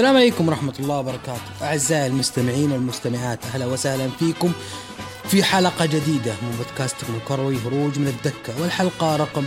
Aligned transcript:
السلام 0.00 0.16
عليكم 0.16 0.48
ورحمة 0.48 0.74
الله 0.80 0.98
وبركاته. 0.98 1.40
أعزائي 1.62 2.06
المستمعين 2.06 2.72
والمستمعات 2.72 3.38
أهلا 3.44 3.66
وسهلا 3.66 4.08
فيكم 4.18 4.52
في 5.24 5.42
حلقة 5.42 5.86
جديدة 5.86 6.32
من 6.42 6.56
بودكاستكم 6.58 7.14
الكروي 7.14 7.58
هروج 7.66 7.98
من 7.98 8.06
الدكة 8.06 8.62
والحلقة 8.62 9.16
رقم 9.16 9.44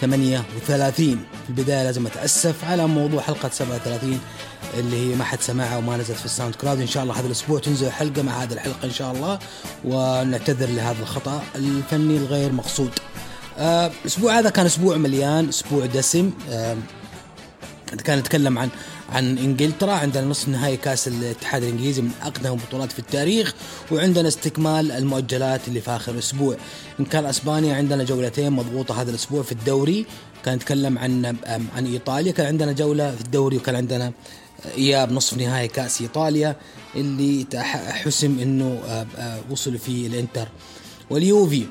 38 0.00 1.24
في 1.44 1.48
البداية 1.48 1.84
لازم 1.84 2.06
أتأسف 2.06 2.64
على 2.64 2.86
موضوع 2.86 3.20
حلقة 3.20 3.48
37 3.48 4.20
اللي 4.78 4.96
هي 4.96 5.14
ما 5.14 5.24
حد 5.24 5.40
سمعها 5.40 5.76
وما 5.76 5.96
نزلت 5.96 6.18
في 6.18 6.24
الساوند 6.24 6.54
كلاود. 6.54 6.80
إن 6.80 6.86
شاء 6.86 7.02
الله 7.02 7.18
هذا 7.18 7.26
الأسبوع 7.26 7.58
تنزل 7.58 7.90
حلقة 7.90 8.22
مع 8.22 8.32
هذه 8.32 8.52
الحلقة 8.52 8.84
إن 8.84 8.92
شاء 8.92 9.12
الله 9.12 9.38
ونعتذر 9.84 10.68
لهذا 10.68 11.02
الخطأ 11.02 11.42
الفني 11.54 12.16
الغير 12.16 12.52
مقصود. 12.52 12.90
آه، 13.58 13.90
الأسبوع 14.00 14.38
هذا 14.38 14.50
كان 14.50 14.66
أسبوع 14.66 14.96
مليان 14.96 15.48
أسبوع 15.48 15.86
دسم. 15.86 16.30
آه، 16.50 16.76
كان 17.96 18.18
نتكلم 18.18 18.58
عن 18.58 18.68
عن 19.12 19.38
إنجلترا 19.38 19.92
عندنا 19.92 20.24
نصف 20.26 20.48
نهائي 20.48 20.76
كأس 20.76 21.08
الاتحاد 21.08 21.62
الإنجليزي 21.62 22.02
من 22.02 22.10
أقدم 22.22 22.52
البطولات 22.52 22.92
في 22.92 22.98
التاريخ 22.98 23.54
وعندنا 23.92 24.28
استكمال 24.28 24.92
المؤجلات 24.92 25.68
اللي 25.68 25.80
في 25.80 25.90
آخر 25.90 26.18
أسبوع. 26.18 26.56
إن 27.00 27.04
كان 27.04 27.26
أسبانيا 27.26 27.76
عندنا 27.76 28.04
جولتين 28.04 28.52
مضغوطة 28.52 29.02
هذا 29.02 29.10
الأسبوع 29.10 29.42
في 29.42 29.52
الدوري 29.52 30.06
كان 30.44 30.54
نتكلم 30.54 30.98
عن 30.98 31.36
عن 31.76 31.86
إيطاليا 31.86 32.32
كان 32.32 32.46
عندنا 32.46 32.72
جولة 32.72 33.14
في 33.14 33.20
الدوري 33.20 33.56
وكان 33.56 33.74
عندنا 33.74 34.12
إياب 34.76 35.12
نصف 35.12 35.38
نهائي 35.38 35.68
كأس 35.68 36.00
إيطاليا 36.00 36.56
اللي 36.96 37.46
حسم 38.04 38.38
إنه 38.38 38.80
وصلوا 39.50 39.78
فيه 39.78 40.06
الإنتر. 40.06 40.48
واليوفي 41.10 41.66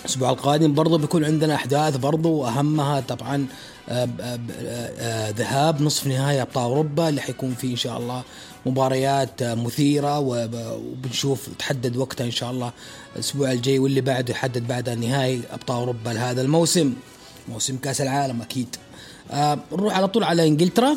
الأسبوع 0.00 0.30
القادم 0.30 0.74
برضو 0.74 0.98
بيكون 0.98 1.24
عندنا 1.24 1.54
أحداث 1.54 1.96
برضو 1.96 2.30
وأهمها 2.30 3.00
طبعا 3.00 3.46
ذهاب 5.38 5.82
نصف 5.82 6.06
نهائي 6.06 6.42
أبطال 6.42 6.64
أوروبا 6.64 7.08
اللي 7.08 7.20
حيكون 7.20 7.54
فيه 7.54 7.70
إن 7.70 7.76
شاء 7.76 7.98
الله 7.98 8.22
مباريات 8.66 9.42
مثيرة 9.42 10.18
وبنشوف 10.18 11.48
تحدد 11.58 11.96
وقتها 11.96 12.24
إن 12.24 12.30
شاء 12.30 12.50
الله 12.50 12.72
الأسبوع 13.14 13.52
الجاي 13.52 13.78
واللي 13.78 14.00
بعده 14.00 14.30
يحدد 14.30 14.66
بعدها 14.68 14.94
نهائي 14.94 15.40
أبطال 15.52 15.76
أوروبا 15.76 16.10
لهذا 16.10 16.42
الموسم. 16.42 16.94
موسم 17.48 17.76
كأس 17.76 18.00
العالم 18.00 18.42
أكيد. 18.42 18.76
نروح 19.72 19.96
على 19.96 20.08
طول 20.08 20.24
على 20.24 20.48
إنجلترا. 20.48 20.96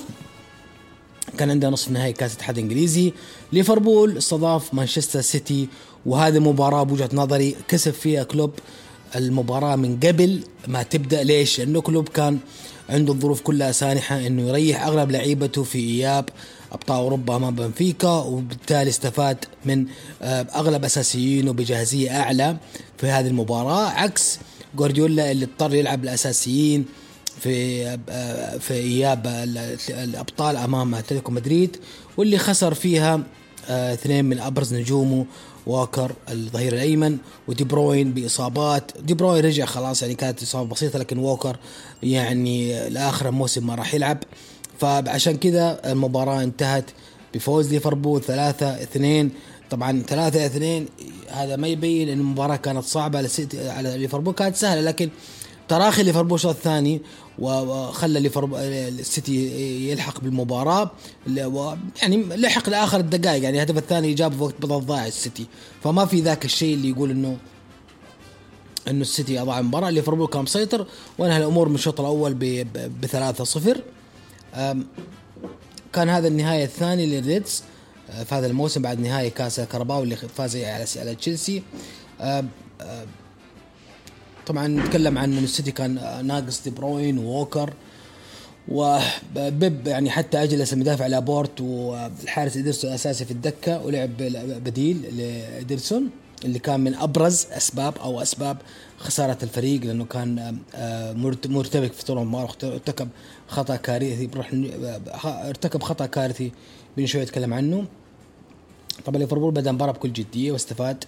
كان 1.37 1.51
عندنا 1.51 1.71
نصف 1.71 1.91
نهائي 1.91 2.13
كأس 2.13 2.31
الاتحاد 2.31 2.57
الإنجليزي. 2.57 3.13
ليفربول 3.53 4.17
استضاف 4.17 4.73
مانشستر 4.73 5.21
سيتي 5.21 5.67
وهذه 6.05 6.39
مباراة 6.39 6.83
بوجهة 6.83 7.09
نظري 7.13 7.55
كسب 7.67 7.91
فيها 7.91 8.23
كلوب 8.23 8.53
المباراة 9.15 9.75
من 9.75 9.99
قبل 9.99 10.43
ما 10.67 10.83
تبدأ 10.83 11.23
ليش؟ 11.23 11.59
لأنه 11.59 11.81
كلوب 11.81 12.09
كان 12.09 12.39
عنده 12.89 13.13
الظروف 13.13 13.41
كلها 13.41 13.71
سانحة 13.71 14.27
إنه 14.27 14.47
يريح 14.47 14.85
أغلب 14.85 15.11
لعيبته 15.11 15.63
في 15.63 15.79
إياب 15.79 16.29
ابطال 16.71 16.97
أوروبا 16.97 17.35
أمام 17.35 17.55
بنفيكا 17.55 18.09
وبالتالي 18.09 18.89
استفاد 18.89 19.37
من 19.65 19.85
آه، 20.21 20.47
أغلب 20.55 20.85
أساسيينه 20.85 21.53
بجاهزية 21.53 22.21
أعلى 22.21 22.57
في 22.97 23.07
هذه 23.07 23.27
المباراة 23.27 23.89
عكس 23.89 24.39
جوارديولا 24.75 25.31
اللي 25.31 25.45
اضطر 25.45 25.75
يلعب 25.75 26.03
الأساسيين 26.03 26.85
في 27.39 27.85
آه، 28.09 28.57
في 28.57 28.73
إياب 28.73 29.27
الأبطال 29.89 30.55
أمام 30.55 30.95
أتلتيكو 30.95 31.31
مدريد 31.31 31.77
واللي 32.17 32.37
خسر 32.37 32.73
فيها 32.73 33.23
آه، 33.69 33.93
اثنين 33.93 34.25
من 34.25 34.39
أبرز 34.39 34.73
نجومه 34.73 35.25
واكر 35.67 36.11
الظهير 36.29 36.73
الأيمن 36.73 37.17
ودي 37.47 37.63
بروين 37.63 38.13
بإصابات. 38.13 38.91
دي 38.99 39.13
بروين 39.13 39.45
رجع 39.45 39.65
خلاص 39.65 40.01
يعني 40.01 40.15
كانت 40.15 40.43
إصابة 40.43 40.69
بسيطة 40.69 40.99
لكن 40.99 41.17
ووكر 41.17 41.57
يعني 42.03 42.89
لآخر 42.89 43.29
الموسم 43.29 43.67
ما 43.67 43.75
راح 43.75 43.93
يلعب. 43.93 44.17
فعشان 44.79 45.37
كذا 45.37 45.91
المباراة 45.91 46.43
انتهت 46.43 46.85
بفوز 47.33 47.73
ليفربول 47.73 48.21
3 48.21 48.83
2 48.83 49.29
طبعا 49.69 50.03
3 50.07 50.45
2 50.45 50.85
هذا 51.29 51.55
ما 51.55 51.67
يبين 51.67 52.09
إن 52.09 52.19
المباراة 52.19 52.55
كانت 52.55 52.83
صعبة 52.83 53.17
على 53.17 53.29
على 53.53 53.97
ليفربول 53.97 54.33
كانت 54.33 54.55
سهلة 54.55 54.81
لكن 54.81 55.09
تراخي 55.67 56.03
ليفربول 56.03 56.35
الشوط 56.35 56.55
الثاني 56.55 57.01
وخلى 57.39 58.19
ليفربول 58.19 58.59
السيتي 58.59 59.89
يلحق 59.91 60.21
بالمباراة. 60.21 60.91
يعني 62.01 62.17
لحق 62.23 62.69
لآخر 62.69 62.99
الدقائق. 62.99 63.43
يعني 63.43 63.57
الهدف 63.57 63.77
الثاني 63.77 64.13
جاب 64.13 64.33
في 64.33 64.43
وقت 64.43 64.55
بدل 64.61 64.85
ضايع 64.85 65.07
السيتي. 65.07 65.45
فما 65.83 66.05
في 66.05 66.21
ذاك 66.21 66.45
الشيء 66.45 66.73
اللي 66.73 66.89
يقول 66.89 67.11
انه 67.11 67.37
إنه 68.87 69.01
السيتي 69.01 69.41
أضاع 69.41 69.59
المباراة. 69.59 69.89
ليفربول 69.89 70.27
كان 70.27 70.41
مسيطر 70.41 70.87
وانهى 71.17 71.37
الأمور 71.37 71.69
من 71.69 71.75
الشوط 71.75 71.99
الأول 71.99 72.33
ب 72.33 73.05
3 73.05 73.43
0 73.43 73.81
كان 75.93 76.09
هذا 76.09 76.27
النهاية 76.27 76.63
الثاني 76.63 77.05
للريدز. 77.05 77.63
في 78.25 78.35
هذا 78.35 78.47
الموسم 78.47 78.81
بعد 78.81 78.99
نهاية 78.99 79.29
كاس 79.29 79.59
الكاراباو 79.59 80.03
اللي 80.03 80.15
فاز 80.15 80.55
على 80.55 81.15
تشيلسي. 81.15 81.63
طبعا 84.47 84.67
نتكلم 84.67 85.17
عن 85.17 85.37
السيتي 85.37 85.71
كان 85.71 85.93
ناقص 86.27 86.63
دي 86.63 86.69
بروين 86.69 87.17
ووكر 87.17 87.73
ودياز 88.67 89.87
يعني 89.87 90.09
حتى 90.09 90.43
اجلس 90.43 90.73
المدافع 90.73 91.07
لابورت 91.07 91.61
والحارس 91.61 92.57
ادرسون 92.57 92.91
أساسي 92.91 93.25
في 93.25 93.31
الدكة 93.31 93.85
ولعب 93.85 94.17
بديل 94.63 95.17
لادرسون 95.17 96.09
اللي 96.45 96.59
كان 96.59 96.79
من 96.79 96.95
أبرز 96.95 97.47
أسباب 97.51 97.97
أو 97.97 98.21
أسباب 98.21 98.57
خسارة 98.97 99.37
الفريق 99.43 99.81
لأنه 99.83 100.05
كان 100.05 100.57
آه، 100.75 101.13
مرتبك 101.45 101.93
في 101.93 102.05
طول 102.05 102.17
المباراه 102.17 102.49
ارتكب 102.63 103.09
خطأ 103.47 103.75
كارثي 103.75 104.27
بروح 104.27 104.51
ارتكب 105.25 105.83
خطأ 105.83 106.05
كارثي 106.05 106.51
بين 106.97 107.07
شوي 107.07 107.21
يتكلم 107.21 107.53
عنه. 107.53 107.85
طبعا 109.05 109.19
ليفربول 109.19 109.51
بدأ 109.51 109.69
المباراه 109.69 109.91
بكل 109.91 110.13
جدية 110.13 110.51
واستفاد 110.51 111.03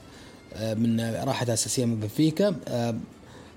آه، 0.53 0.73
من 0.73 1.01
راحة 1.01 1.53
أساسية 1.53 1.85
من 1.85 2.00
بنفيكا 2.00 2.56
آه، 2.67 2.95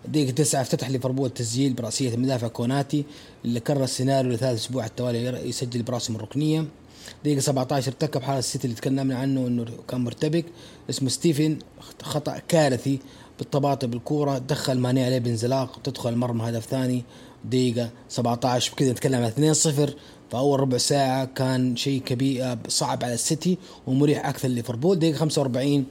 دقيقة 0.09 0.31
تسعة 0.31 0.61
افتتح 0.61 0.91
ليفربول 0.91 1.27
التسجيل 1.27 1.73
برأسية 1.73 2.15
المدافع 2.15 2.49
كوناتي 2.49 3.05
اللي 3.45 3.61
كرر 3.61 3.85
السيناريو 3.85 4.33
لثالث 4.33 4.61
أسبوع 4.61 4.83
على 4.83 4.91
التوالي 4.91 5.49
يسجل 5.49 5.83
برأسه 5.83 6.11
من 6.11 6.17
الركنية. 6.17 6.65
دقيقة 7.25 7.41
17 7.41 7.89
ارتكب 7.89 8.23
حارس 8.23 8.39
السيتي 8.45 8.65
اللي 8.65 8.77
تكلمنا 8.77 9.19
عنه 9.19 9.47
إنه 9.47 9.67
كان 9.89 10.01
مرتبك 10.01 10.45
اسمه 10.91 11.09
ستيفن 11.09 11.59
خطأ 12.03 12.39
كارثي 12.49 12.99
بالتباطؤ 13.39 13.87
بالكورة 13.87 14.39
دخل 14.39 14.79
ماني 14.79 15.05
عليه 15.05 15.19
بانزلاق 15.19 15.81
تدخل 15.85 16.13
المرمى 16.13 16.49
هدف 16.49 16.67
ثاني. 16.67 17.05
دقيقة 17.45 17.91
17 18.09 18.73
بكذا 18.73 18.93
نتكلم 18.93 19.31
عن 19.39 19.55
2-0 19.89 19.91
فأول 20.31 20.61
ربع 20.61 20.79
ساعة 20.79 21.25
كان 21.25 21.77
شيء 21.77 22.01
كبير 22.01 22.59
صعب 22.69 23.05
على 23.05 23.15
السيتي 23.15 23.59
ومريح 23.87 24.29
أكثر 24.29 24.49
لليفربول 24.49 24.99
دقيقة 24.99 25.17
45 25.17 25.75
آه، 25.79 25.85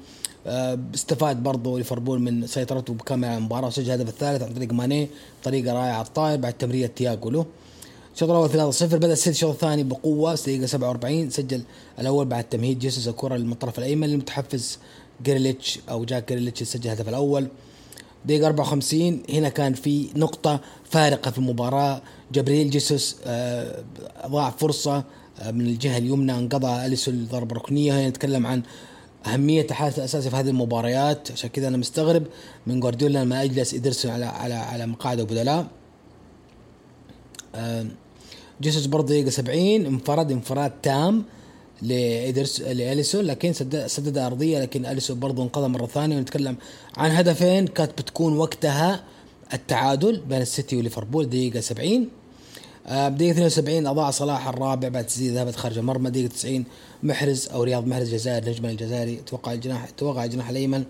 استفاد 0.47 1.43
برضو 1.43 1.77
ليفربول 1.77 2.19
من 2.21 2.47
سيطرته 2.47 2.93
بكامل 2.93 3.27
على 3.27 3.37
المباراة 3.37 3.67
وسجل 3.67 3.85
الهدف 3.93 4.09
الثالث 4.09 4.43
عن 4.43 4.53
طريق 4.53 4.73
ماني 4.73 5.07
طريقه 5.43 5.73
رائعة 5.73 6.01
الطاير 6.01 6.37
بعد 6.39 6.53
تمريره 6.53 6.87
تياجو 6.87 7.29
له. 7.29 7.45
الشوط 8.13 8.29
الأول 8.29 8.73
3-0 8.73 8.83
بدأ 8.83 9.13
السيتي 9.13 9.29
الشوط 9.29 9.53
الثاني 9.53 9.83
بقوة 9.83 10.35
دقيقه 10.35 10.65
47 10.65 11.29
سجل 11.29 11.61
الأول 11.99 12.25
بعد 12.25 12.43
تمهيد 12.43 12.79
جيسوس 12.79 13.07
الكرة 13.07 13.35
للطرف 13.35 13.79
الأيمن 13.79 14.03
المتحفز 14.03 14.79
جريليتش 15.25 15.79
أو 15.89 16.05
جاك 16.05 16.29
جريليتش 16.29 16.63
سجل 16.63 16.85
الهدف 16.85 17.09
الأول. 17.09 17.47
دقيقة 18.25 18.47
54 18.47 19.23
هنا 19.29 19.49
كان 19.49 19.73
في 19.73 20.07
نقطة 20.15 20.59
فارقة 20.89 21.31
في 21.31 21.37
المباراة. 21.37 22.01
جابرييل 22.33 22.69
جيسوس 22.69 23.15
آه 23.25 23.83
ضاع 24.27 24.49
فرصة 24.49 25.03
آه 25.39 25.51
من 25.51 25.61
الجهة 25.61 25.97
اليمنى 25.97 26.31
أنقذها 26.31 26.85
أليسون 26.85 27.27
ضربة 27.31 27.55
ركنية 27.55 27.93
هنا 27.93 28.09
نتكلم 28.09 28.47
عن 28.47 28.61
أهمية 29.25 29.61
الحارس 29.65 29.97
الاساسي 29.99 30.29
في 30.29 30.35
هذه 30.35 30.49
المباريات. 30.49 31.31
عشان 31.31 31.49
كذا 31.49 31.67
أنا 31.67 31.77
مستغرب 31.77 32.23
من 32.67 32.79
جوارديولا 32.79 33.19
لما 33.19 33.43
أجلس 33.43 33.73
ادرسون 33.73 34.11
على 34.11 34.25
على 34.25 34.53
على 34.53 34.85
مقاعد 34.85 35.21
بدلاء 35.21 35.67
جيسوس 38.61 38.85
برضه 38.85 39.07
دقيقة 39.07 39.29
70 39.29 39.85
انفرد 39.85 40.31
انفراد 40.31 40.71
تام 40.83 41.23
لإدرس 41.81 42.61
لاليسون 42.61 43.25
لكن 43.25 43.53
سدد 43.53 43.87
سدد 43.87 44.17
أرضية 44.17 44.59
لكن 44.59 44.85
إليسون 44.85 45.19
برضه 45.19 45.43
انقذ 45.43 45.67
مرة 45.67 45.85
ثانية. 45.85 46.17
ونتكلم 46.17 46.55
عن 46.97 47.11
هدفين 47.11 47.67
كانت 47.67 48.01
بتكون 48.01 48.37
وقتها 48.37 49.03
التعادل 49.53 50.21
بين 50.29 50.41
السيتي 50.41 50.77
وليفربول 50.77 51.29
دقيقة 51.29 51.59
70 51.59 52.09
بدقيقة 52.85 53.47
72 53.47 53.87
أضاع 53.87 54.11
صلاح 54.11 54.47
الرابع 54.47 54.89
بعد 54.89 55.05
تسديد 55.05 55.33
ذهبت 55.33 55.55
خارج 55.55 55.77
المرمى. 55.77 56.09
دقيقة 56.09 56.27
90 56.27 56.65
محرز 57.03 57.47
أو 57.47 57.63
رياض 57.63 57.87
محرز 57.87 58.13
جزائر 58.13 58.49
نجم 58.49 58.65
الجزائري. 58.65 59.15
توقع 59.15 59.53
الجناح 59.53 59.89
توقع 59.89 60.25
الجناح 60.25 60.49
الأيمن. 60.49 60.83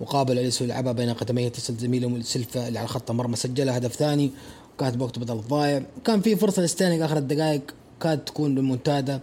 وقابل 0.00 0.38
اليسو 0.38 0.64
لعبها 0.64 0.92
بين 0.92 1.12
قدميه 1.12 1.46
اتصل 1.46 1.76
زميله 1.76 2.22
سلفا 2.22 2.68
اللي 2.68 2.78
على 2.78 2.88
خط 2.88 3.10
المرمى. 3.10 3.36
سجلها 3.36 3.78
هدف 3.78 3.96
ثاني 3.96 4.30
وكانت 4.74 4.96
بوقت 4.96 5.18
بدل 5.18 5.34
الضايع. 5.34 5.82
كان 6.04 6.20
في 6.20 6.36
فرصة 6.36 6.62
لستانيك 6.62 7.00
آخر 7.00 7.16
الدقائق 7.16 7.62
كانت 8.00 8.28
تكون 8.28 8.54
بالمنتدى 8.54 9.18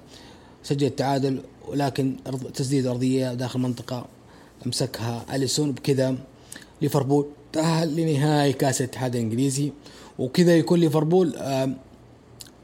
سجل 0.63 0.88
التعادل 0.88 1.42
ولكن 1.68 2.16
تسديد 2.54 2.88
أرضية 2.88 3.33
داخل 3.33 3.60
المنطقة 3.60 4.06
أمسكها 4.66 5.25
أليسون. 5.33 5.71
بكذا 5.71 6.16
ليفربول 6.81 7.27
تأهل 7.54 7.95
لنهائي 7.95 8.54
كأس 8.54 8.81
الاتحاد 8.81 9.16
الإنجليزي. 9.16 9.71
وكذا 10.19 10.57
يكون 10.57 10.80
ليفربول 10.80 11.36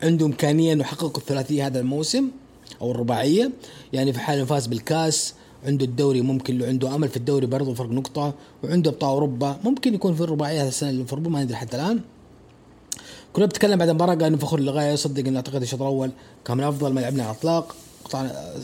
عنده 0.06 0.26
إمكانية 0.26 0.74
إنه 0.74 0.82
يحقق 0.82 1.18
الثلاثية 1.18 1.68
هذا 1.68 1.80
الموسم 1.80 2.28
أو 2.82 2.92
الرباعية. 2.92 3.52
يعني 3.94 4.14
في 4.14 4.20
حال 4.20 4.48
فاز 4.48 4.68
بالكاس 4.68 5.34
عنده 5.66 5.86
الدوري 5.86 6.22
ممكن 6.22 6.58
له 6.58 6.68
عنده 6.68 6.96
أمل 6.96 7.10
في 7.10 7.18
الدوري 7.18 7.46
برضه 7.46 7.74
فرق 7.74 7.90
نقطة. 7.90 8.34
وعنده 8.64 8.92
أبطال 8.92 9.10
أوروبا 9.10 9.60
ممكن 9.64 9.94
يكون 9.94 10.16
في 10.16 10.22
الرباعية 10.22 10.62
هذا 10.62 10.68
السنة 10.68 10.92
ليفربول 10.92 11.32
ما 11.32 11.44
ندري 11.44 11.56
حتى 11.58 11.78
الآن. 11.78 12.00
كنا 13.34 13.46
بتكلم 13.46 13.80
بعد 13.80 13.90
المباراة 13.90 14.14
قال 14.14 14.24
إنه 14.24 14.38
فخور 14.38 14.60
للغاية 14.60 14.92
يصدق 14.92 15.28
إنه 15.28 15.38
أعتقد 15.38 15.62
الشوط 15.62 15.82
الأول 15.82 16.12
كان 16.46 16.58
من 16.58 16.64
أفضل 16.64 16.94
ما 16.94 17.00
لعبنا 17.00 17.24
على 17.24 17.32
الإطلاق. 17.32 17.76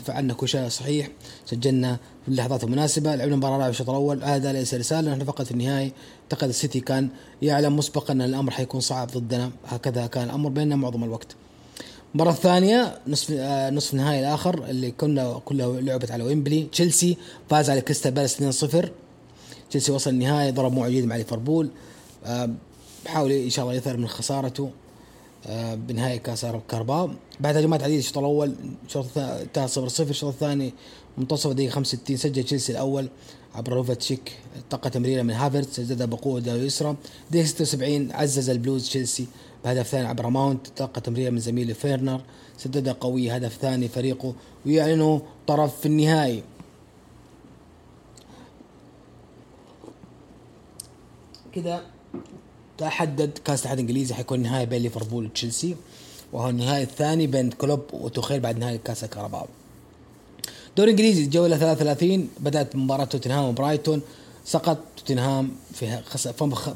فعلنا 0.04 0.34
كل 0.34 0.48
شيء 0.48 0.68
صحيح 0.68 1.08
سجلنا 1.46 1.98
في 2.22 2.28
اللحظات 2.28 2.64
المناسبة 2.64 3.14
لعبنا 3.14 3.36
مباراة 3.36 3.56
رائعة 3.56 3.70
في 3.70 3.80
الشوط 3.80 3.90
الأول. 3.90 4.24
هذا 4.24 4.52
ليس 4.52 4.74
رسالة 4.74 5.10
نحن 5.10 5.24
فقط 5.24 5.42
في 5.42 5.50
النهاية 5.50 5.92
اعتقد 6.22 6.48
السيتي 6.48 6.80
كان 6.80 7.08
يعلم 7.42 7.76
مسبقا 7.76 8.12
أن 8.12 8.22
الأمر 8.22 8.50
حيكون 8.50 8.80
صعب 8.80 9.08
ضدنا. 9.08 9.50
هكذا 9.66 10.06
كان 10.06 10.24
الأمر 10.24 10.50
بيننا 10.50 10.76
معظم 10.76 11.04
الوقت. 11.04 11.36
المباراة 12.14 12.32
الثانية 12.32 12.98
نصف 13.06 13.30
آه 13.30 13.70
نصف 13.70 13.92
النهائي 13.92 14.20
الآخر 14.20 14.64
اللي 14.64 14.90
كنا 14.90 15.40
كلها 15.44 15.80
لعبت 15.80 16.10
على 16.10 16.24
ويمبلي. 16.24 16.62
تشيلسي 16.62 17.16
فاز 17.50 17.70
على 17.70 17.80
كريستال 17.80 18.12
بالاس 18.12 18.64
2-0 18.64 18.88
تشيلسي 19.70 19.92
وصل 19.92 20.10
النهائي 20.10 20.50
ضرب 20.50 20.72
موعد 20.72 20.92
مع 20.92 21.16
ليفربول. 21.16 21.70
آه 22.24 22.50
بحاول 23.04 23.32
إن 23.32 23.50
شاء 23.50 23.64
الله 23.64 23.76
يثأر 23.76 23.96
من 23.96 24.08
خسارته. 24.08 24.70
آه 25.46 25.74
بنهاية 25.74 26.16
كأس 26.16 26.46
كاراباو 26.68 27.10
بعد 27.40 27.56
هجمات 27.56 27.82
عديدة 27.82 27.98
الشوط 27.98 28.18
الأول 28.18 28.54
الشوط 28.86 29.18
انتهى 29.18 29.68
0 29.68 29.88
0 29.88 30.10
الشوط 30.10 30.32
الثاني 30.32 30.72
منتصف 31.18 31.50
الدقيقة 31.50 31.70
65 31.70 32.16
سجل 32.16 32.44
تشيلسي 32.44 32.72
الأول 32.72 33.08
عبر 33.54 33.72
لوفتس 33.72 34.02
تشيك 34.02 34.32
التقى 34.56 34.90
تمريرة 34.90 35.22
من 35.22 35.30
هافيرتز 35.30 35.72
سددها 35.72 36.06
بقوة 36.06 36.38
اليسرى 36.38 36.96
دقيقة 37.30 37.46
76 37.46 38.12
عزز 38.12 38.50
البلوز 38.50 38.88
تشيلسي 38.88 39.26
بهدف 39.64 39.88
ثاني 39.88 40.06
عبر 40.06 40.28
ماونت 40.28 40.66
تلقى 40.66 41.00
تمريرة 41.00 41.30
من 41.30 41.38
زميله 41.38 41.72
فيرنر. 41.74 42.20
سددها 42.58 42.92
قوية 42.92 43.34
هدف 43.34 43.56
ثاني 43.56 43.88
فريقه 43.88 44.34
ويعلنوا 44.66 45.20
طرف 45.46 45.80
في 45.80 45.86
النهائي. 45.86 46.42
كذا 51.54 51.82
تحدد 52.78 53.38
كاس 53.44 53.58
الاتحاد 53.58 53.78
الإنجليزي 53.78 54.14
حيكون 54.14 54.38
النهائي 54.38 54.66
بين 54.66 54.82
ليفربول 54.82 55.26
وتشيلسي 55.26 55.76
وهو 56.32 56.48
النهائي 56.48 56.82
الثاني 56.82 57.26
بين 57.26 57.50
كلوب 57.50 57.80
وتوخيل 57.92 58.40
بعد 58.40 58.58
نهائي 58.58 58.78
كاس 58.78 59.04
الكهرباء. 59.04 59.48
دوري 60.76 60.90
إنجليزي 60.90 61.24
الجوله 61.24 61.56
33 61.56 62.28
بدأت 62.40 62.76
مباراة 62.76 63.04
توتنهام 63.04 63.44
وبرايتون 63.44 64.00
سقط 64.44 64.78
توتنهام 64.96 65.50
في 65.72 66.00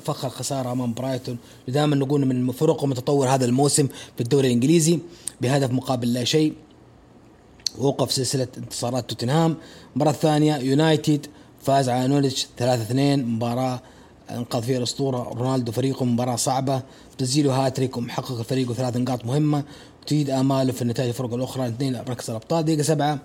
فخر 0.04 0.28
خسارة 0.28 0.72
أمام 0.72 0.94
برايتون. 0.94 1.38
دائما 1.68 1.96
نقول 1.96 2.26
من 2.26 2.52
فرق 2.52 2.84
متطور 2.84 3.28
هذا 3.28 3.44
الموسم 3.44 3.88
في 4.16 4.20
الدوري 4.20 4.46
الإنجليزي. 4.46 4.98
بهدف 5.40 5.70
مقابل 5.70 6.12
لا 6.12 6.24
شيء 6.24 6.52
وقف 7.78 8.12
سلسلة 8.12 8.48
انتصارات 8.56 9.10
توتنهام. 9.10 9.56
المباراه 9.92 10.12
الثانية 10.12 10.56
يونايتد 10.56 11.26
فاز 11.62 11.88
على 11.88 12.08
نولتش 12.08 12.46
3 12.56 12.82
2 12.82 13.26
مباراة 13.26 13.80
انقذ 14.30 14.62
فيها 14.62 14.78
الاسطوره 14.78 15.22
رونالدو 15.22 15.72
فريقه 15.72 16.04
مباراة 16.04 16.36
صعبة. 16.36 16.82
تسجيله 17.18 17.66
هاتريك 17.66 17.96
ومحقق 17.96 18.38
الفريق 18.38 18.72
ثلاث 18.72 18.96
نقاط 18.96 19.24
مهمة. 19.24 19.64
وتزيد 20.02 20.30
آماله 20.30 20.72
في 20.72 20.82
النتائج 20.82 21.08
الفرق 21.08 21.34
الأخرى 21.34 21.68
اثنين 21.68 21.92
مركز 21.92 22.30
الأبطال. 22.30 22.64
دقيقة 22.64 22.82
سبعة 22.82 23.18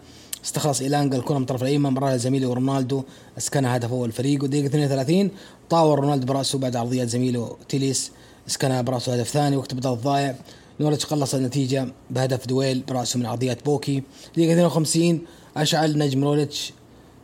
استخلص 0.45 0.81
إيلانجا 0.81 1.17
الكرة 1.17 1.35
من 1.35 1.41
الطرف 1.41 1.61
الأيمن 1.61 1.89
مرها 1.89 2.15
لزميله 2.15 2.53
رونالدو. 2.53 3.03
اسكنها 3.37 3.75
هدف 3.75 3.91
اول 3.91 4.07
الفريق. 4.07 4.43
ودقيقة 4.43 4.65
32 4.65 5.31
طاور 5.69 5.99
رونالدو 5.99 6.25
برأسه 6.25 6.59
بعد 6.59 6.75
عرضيات 6.75 7.07
زميله 7.07 7.57
تيليس. 7.69 8.11
اسكنها 8.47 8.81
برأسه 8.81 9.13
هدف 9.13 9.29
ثاني 9.29 9.55
وقت 9.55 9.73
بدل 9.73 9.93
الضايع 9.93 10.35
نورتش 10.79 11.05
قلص 11.05 11.35
النتيجة 11.35 11.87
بهدف 12.09 12.47
دويل 12.47 12.83
برأسه 12.87 13.19
من 13.19 13.25
عرضيات 13.25 13.65
بوكي. 13.65 14.03
دقيقة 14.35 14.51
52 14.51 15.21
أشعل 15.57 15.97
نجم 15.97 16.23
رولتش 16.23 16.73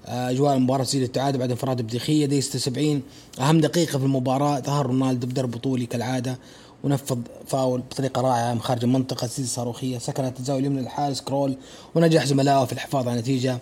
أجواء 0.08 0.56
المباراة 0.56 0.84
تسجيل 0.84 1.04
التعادل 1.04 1.40
بعد 1.40 1.52
انفراد 1.52 1.82
بديخية. 1.82 2.26
دقيقة 2.26 2.42
76 2.42 3.02
أهم 3.40 3.62
دقيقة 3.62 4.00
في 4.00 4.06
المباراة. 4.06 4.60
ظهر 4.60 4.86
رونالدو 4.86 5.28
بضرب 5.28 5.52
بطولي 5.52 5.86
كالعادة 5.86 6.38
ونفذ 6.84 7.18
فاول 7.48 7.82
بطريقة 7.82 8.22
رائعة 8.22 8.54
من 8.54 8.62
خارج 8.62 8.84
المنطقة. 8.84 9.28
تسديده 9.28 9.50
صاروخية 9.50 9.98
سكنت 9.98 10.40
الزاويه 10.40 10.60
اليمنى 10.60 10.82
للحارس 10.82 11.22
كرول 11.22 11.58
ونجح 11.96 12.26
زملائه 12.26 12.66
في 12.66 12.74
الحفاظ 12.74 13.08
على 13.08 13.14
النتيجة. 13.14 13.60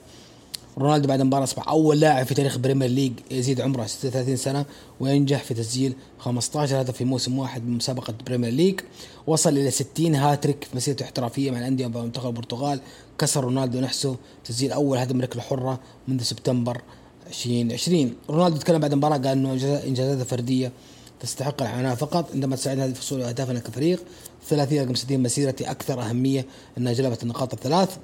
رونالدو 0.78 1.08
بعد 1.08 1.20
المباراة 1.20 1.44
أصبح 1.44 1.70
أول 1.70 2.00
لاعب 2.00 2.26
في 2.26 2.34
تاريخ 2.34 2.58
بريمير 2.58 2.90
ليج 2.90 3.14
يزيد 3.32 3.62
عمره 3.62 3.86
36 3.86 4.36
سنة 4.36 4.66
وينجح 5.00 5.44
في 5.44 5.54
تسجيل 5.54 5.96
15 6.20 6.82
هدف 6.82 6.98
في 6.98 7.06
موسم 7.06 7.40
واحد 7.40 7.68
من 7.68 7.76
مسابقة 7.78 8.14
بريمير 8.26 8.52
ليج. 8.52 8.80
وصل 9.28 9.50
إلى 9.50 9.72
60 9.72 10.16
هاتريك 10.16 10.64
في 10.64 10.78
مسيرته 10.78 11.00
الاحترافية 11.00 11.52
مع 11.52 11.58
الأندية 11.58 11.86
ومنتخب 11.86 12.28
البرتغال. 12.30 12.80
كسر 13.20 13.44
رونالدو 13.44 13.80
نفسه 13.80 14.16
تسجيل 14.46 14.72
أول 14.72 14.98
هدف 14.98 15.12
من 15.12 15.22
ركلة 15.22 15.42
حرة 15.42 15.80
منذ 16.08 16.24
سبتمبر 16.24 16.82
2020 17.28 18.16
رونالدو 18.30 18.58
تكلم 18.58 18.80
بعد 18.80 18.92
المباراة 18.92 19.18
قال 19.18 19.28
إنه 19.28 19.54
إنجازاته 19.88 20.24
فردية 20.24 20.72
تستحق 21.20 21.62
العناء 21.62 21.96
فقط. 21.96 22.32
عندما 22.34 22.56
تساعدنا 22.56 22.86
هذه 22.86 22.94
في 22.94 23.03
حصول 23.03 23.22
أهدافنا 23.22 23.60
كفريق 23.60 24.04
ثلاثية 24.48 24.84
رقم 24.84 24.96
60 24.96 25.20
مسيرتي 25.20 25.72
أكثر 25.72 26.02
أهمية 26.02 26.46
أنها 26.78 26.94
جلبت 26.94 27.24
النقاط 27.24 27.54
الثلاث. 27.54 27.98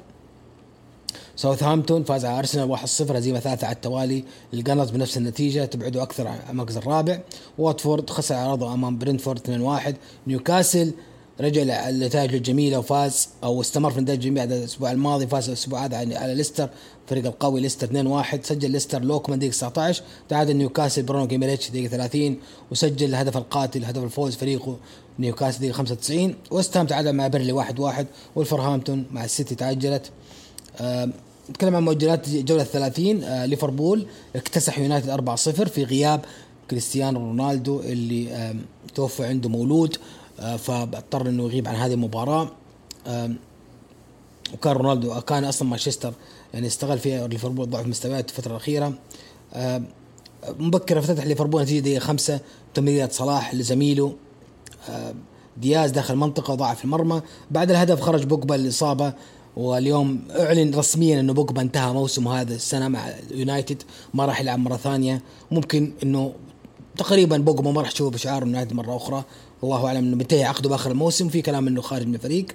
ساوثهامبتون 1.35 2.03
فاز 2.03 2.25
على 2.25 2.39
أرسنال 2.39 2.77
1-0 2.77 3.11
هزيمة 3.11 3.39
ثالثة 3.39 3.67
على 3.67 3.75
التوالي. 3.75 4.23
ال 4.53 4.58
Gunners 4.58 4.89
بنفس 4.89 5.17
النتيجة 5.17 5.65
تبعده 5.65 6.03
أكثر 6.03 6.27
عن 6.27 6.39
المركز 6.49 6.77
الرابع. 6.77 7.19
واتفورد 7.57 8.09
خسر 8.09 8.35
على 8.35 8.49
أرضه 8.49 8.73
أمام 8.73 8.97
برينفورد 8.97 9.39
2-1 9.39 9.93
نيوكاسل 10.27 10.93
رجع 11.41 11.89
لنتائجه 11.89 12.35
الجميلة 12.35 12.79
وفاز 12.79 13.29
أو 13.43 13.61
استمر 13.61 13.91
في 13.91 13.97
النتائج 13.97 14.19
الجميلة 14.19 14.45
بعد 14.45 14.51
الأسبوع 14.51 14.91
الماضي 14.91 15.27
فاز 15.27 15.47
الأسبوع 15.47 15.85
هذا 15.85 15.97
على 15.97 16.35
ليستر. 16.35 16.69
فريق 17.07 17.25
القوي 17.25 17.61
ليستر 17.61 17.87
2-1 17.87 18.43
سجل 18.43 18.71
ليستر 18.71 19.03
لوكمان 19.03 19.39
دقيقة 19.39 19.51
19 19.51 20.03
تعادل 20.29 20.55
نيوكاسل 20.55 21.03
برونو 21.03 21.27
جيمارايش 21.27 21.69
دقيقة 21.69 21.89
30 21.89 22.37
وسجل 22.71 23.09
الهدف 23.09 23.37
القاتل 23.37 23.85
هدف 23.85 24.03
الفوز 24.03 24.35
فريقه 24.35 24.77
نيوكاسل 25.19 25.59
دقيقة 25.59 25.73
95 25.73 26.35
وست 26.51 26.77
هام 26.77 26.87
تعادل 26.87 27.13
مع 27.13 27.27
بيرنلي 27.27 27.63
1-1 27.63 28.05
وولفرهامبتون 28.35 29.05
مع 29.11 29.23
السيتي 29.25 29.55
تعجلت 29.55 30.11
نتكلم 31.49 31.75
عن 31.75 31.83
مؤجلات 31.83 32.27
الجولة 32.27 32.61
الثلاثين 32.61 33.23
آه 33.23 33.45
ليفربول 33.45 34.05
اكتسح 34.35 34.79
يونايتد 34.79 35.29
4-0 35.29 35.35
في 35.69 35.83
غياب 35.83 36.25
كريستيانو 36.69 37.19
رونالدو 37.19 37.79
اللي 37.79 38.33
آه 38.33 38.55
توفى 38.95 39.25
عنده 39.25 39.49
مولود 39.49 39.97
آه 40.39 40.55
فاضطر 40.55 41.29
إنه 41.29 41.43
يغيب 41.43 41.67
عن 41.67 41.75
هذه 41.75 41.93
المباراة. 41.93 42.51
آه 43.07 43.31
وكان 44.53 44.73
رونالدو 44.73 45.21
كان 45.21 45.43
أصلا 45.43 45.67
مانشستر 45.69 46.13
يعني 46.53 46.67
استغل 46.67 46.99
فيها 46.99 47.27
ليفربول 47.27 47.69
ضعف 47.69 47.87
مستويات 47.87 48.29
الفترة 48.29 48.51
الأخيرة. 48.51 48.93
آه 49.53 49.81
مبكرة 50.59 50.99
افتتح 50.99 51.25
ليفربول 51.25 51.61
نتيجة 51.61 51.79
دقيقة 51.79 51.99
خمسة 51.99 52.39
تمريرات 52.73 53.11
صلاح 53.13 53.55
لزميله. 53.55 54.15
آه 54.89 55.13
دياز 55.57 55.91
داخل 55.91 56.13
المنطقة 56.13 56.51
وضاع 56.53 56.73
في 56.73 56.85
المرمى. 56.85 57.21
بعد 57.51 57.71
الهدف 57.71 58.01
خرج 58.01 58.23
بوجبا 58.23 58.55
الإصابة 58.55 59.13
واليوم 59.55 60.21
أعلن 60.29 60.75
رسميا 60.75 61.19
إنه 61.19 61.33
بوجبا 61.33 61.61
انتهى 61.61 61.93
موسمه 61.93 62.41
هذا 62.41 62.55
السنة 62.55 62.87
مع 62.87 63.09
يونايتد 63.31 63.83
ما 64.13 64.25
راح 64.25 64.41
يلعب 64.41 64.59
مرة 64.59 64.77
ثانية. 64.77 65.21
ممكن 65.51 65.93
إنه 66.03 66.33
تقريبا 66.97 67.37
بوجبا 67.37 67.71
ما 67.71 67.81
راح 67.81 67.91
تشوفه 67.91 68.11
بشعار 68.11 68.43
يونايتد 68.43 68.73
مرة 68.73 68.95
أخرى. 68.95 69.23
الله 69.63 69.87
أعلم 69.87 70.05
إنه 70.05 70.15
منتهي 70.15 70.43
عقده 70.43 70.69
بآخر 70.69 70.91
الموسم. 70.91 71.29
في 71.29 71.41
كلام 71.41 71.67
إنه 71.67 71.81
خارج 71.81 72.07
من 72.07 72.15
الفريق. 72.15 72.45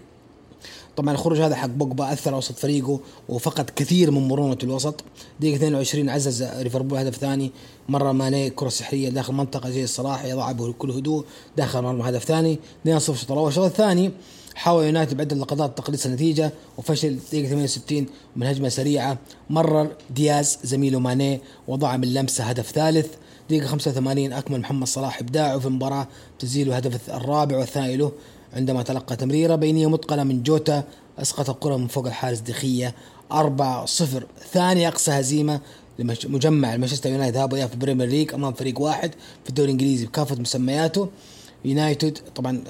طبعا 0.96 1.14
الخروج 1.14 1.40
هذا 1.40 1.54
حق 1.54 1.66
بوجبا 1.66 2.12
أثر 2.12 2.34
وسط 2.34 2.58
فريقه 2.58 3.00
وفقد 3.28 3.70
كثير 3.76 4.10
من 4.10 4.28
مرونة 4.28 4.58
الوسط. 4.62 5.04
دقيقة 5.40 5.56
22 5.56 6.08
عزز 6.08 6.42
ليفربول 6.42 6.98
هدف 6.98 7.16
ثاني. 7.16 7.52
مرة 7.88 8.12
ماني 8.12 8.50
كرة 8.50 8.68
سحرية 8.68 9.08
داخل 9.08 9.34
منطقة 9.34 9.70
زي 9.70 9.84
الصلاح 9.84 10.24
يضع 10.24 10.52
بكل 10.52 10.90
هدوء 10.90 11.24
داخل 11.56 11.82
مرمى 11.82 12.08
هدف 12.08 12.24
ثاني. 12.24 12.58
2-0 12.84 12.88
الشوط 12.88 13.32
الأول 13.32 13.48
الشوط 13.48 13.64
الثاني 13.64 14.10
حاول 14.56 14.84
يونايتد 14.84 15.16
بعدة 15.16 15.36
لقطات 15.36 15.78
تقليص 15.78 16.06
النتيجة 16.06 16.52
وفشل 16.78 17.18
دقيقة 17.32 17.48
68 17.48 18.06
من 18.36 18.46
هجمة 18.46 18.68
سريعة. 18.68 19.18
مرر 19.50 19.92
دياز 20.10 20.58
زميله 20.64 20.98
ماني 20.98 21.40
وضع 21.68 21.96
من 21.96 22.14
لمسة 22.14 22.44
هدف 22.44 22.70
ثالث. 22.70 23.06
دقيقة 23.50 23.66
85 23.66 24.32
أكمل 24.32 24.60
محمد 24.60 24.86
صلاح 24.86 25.18
إبداعه 25.18 25.58
في 25.58 25.66
المباراة 25.66 26.08
تسجيل 26.38 26.68
الهدف 26.68 27.10
الرابع 27.10 27.58
والثاني 27.58 27.96
له. 27.96 28.12
عندما 28.52 28.82
تلقى 28.82 29.16
تمريرة 29.16 29.54
بينية 29.54 29.86
متقنة 29.86 30.25
من 30.25 30.42
جوتا 30.42 30.84
أسقط 31.18 31.50
الكرة 31.50 31.76
من 31.76 31.86
فوق 31.86 32.06
الحارس 32.06 32.38
دي 32.38 32.61
خيا 32.61 32.94
4 33.32 33.86
0 33.86 34.26
ثاني 34.52 34.88
أقصى 34.88 35.10
هزيمة 35.10 35.60
لمجمع 35.98 36.76
مانشستر 36.76 37.10
يونايتد 37.10 37.52
وإياه 37.52 37.66
في 37.66 37.76
بريمير 37.76 38.08
ليج 38.08 38.34
أمام 38.34 38.52
فريق 38.52 38.80
واحد 38.80 39.10
في 39.44 39.50
الدوري 39.50 39.66
الإنجليزي 39.70 40.06
بكافة 40.06 40.36
مسمياته. 40.36 41.08
يونايتد. 41.64 42.18
طبعا 42.34 42.64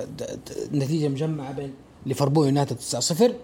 نتيجة 0.73 1.09
مجمعة 1.09 1.53
بين 1.53 1.75
ليفربول 2.07 2.47
يونايتد 2.47 2.77
9 2.77 3.01
0 3.01 3.35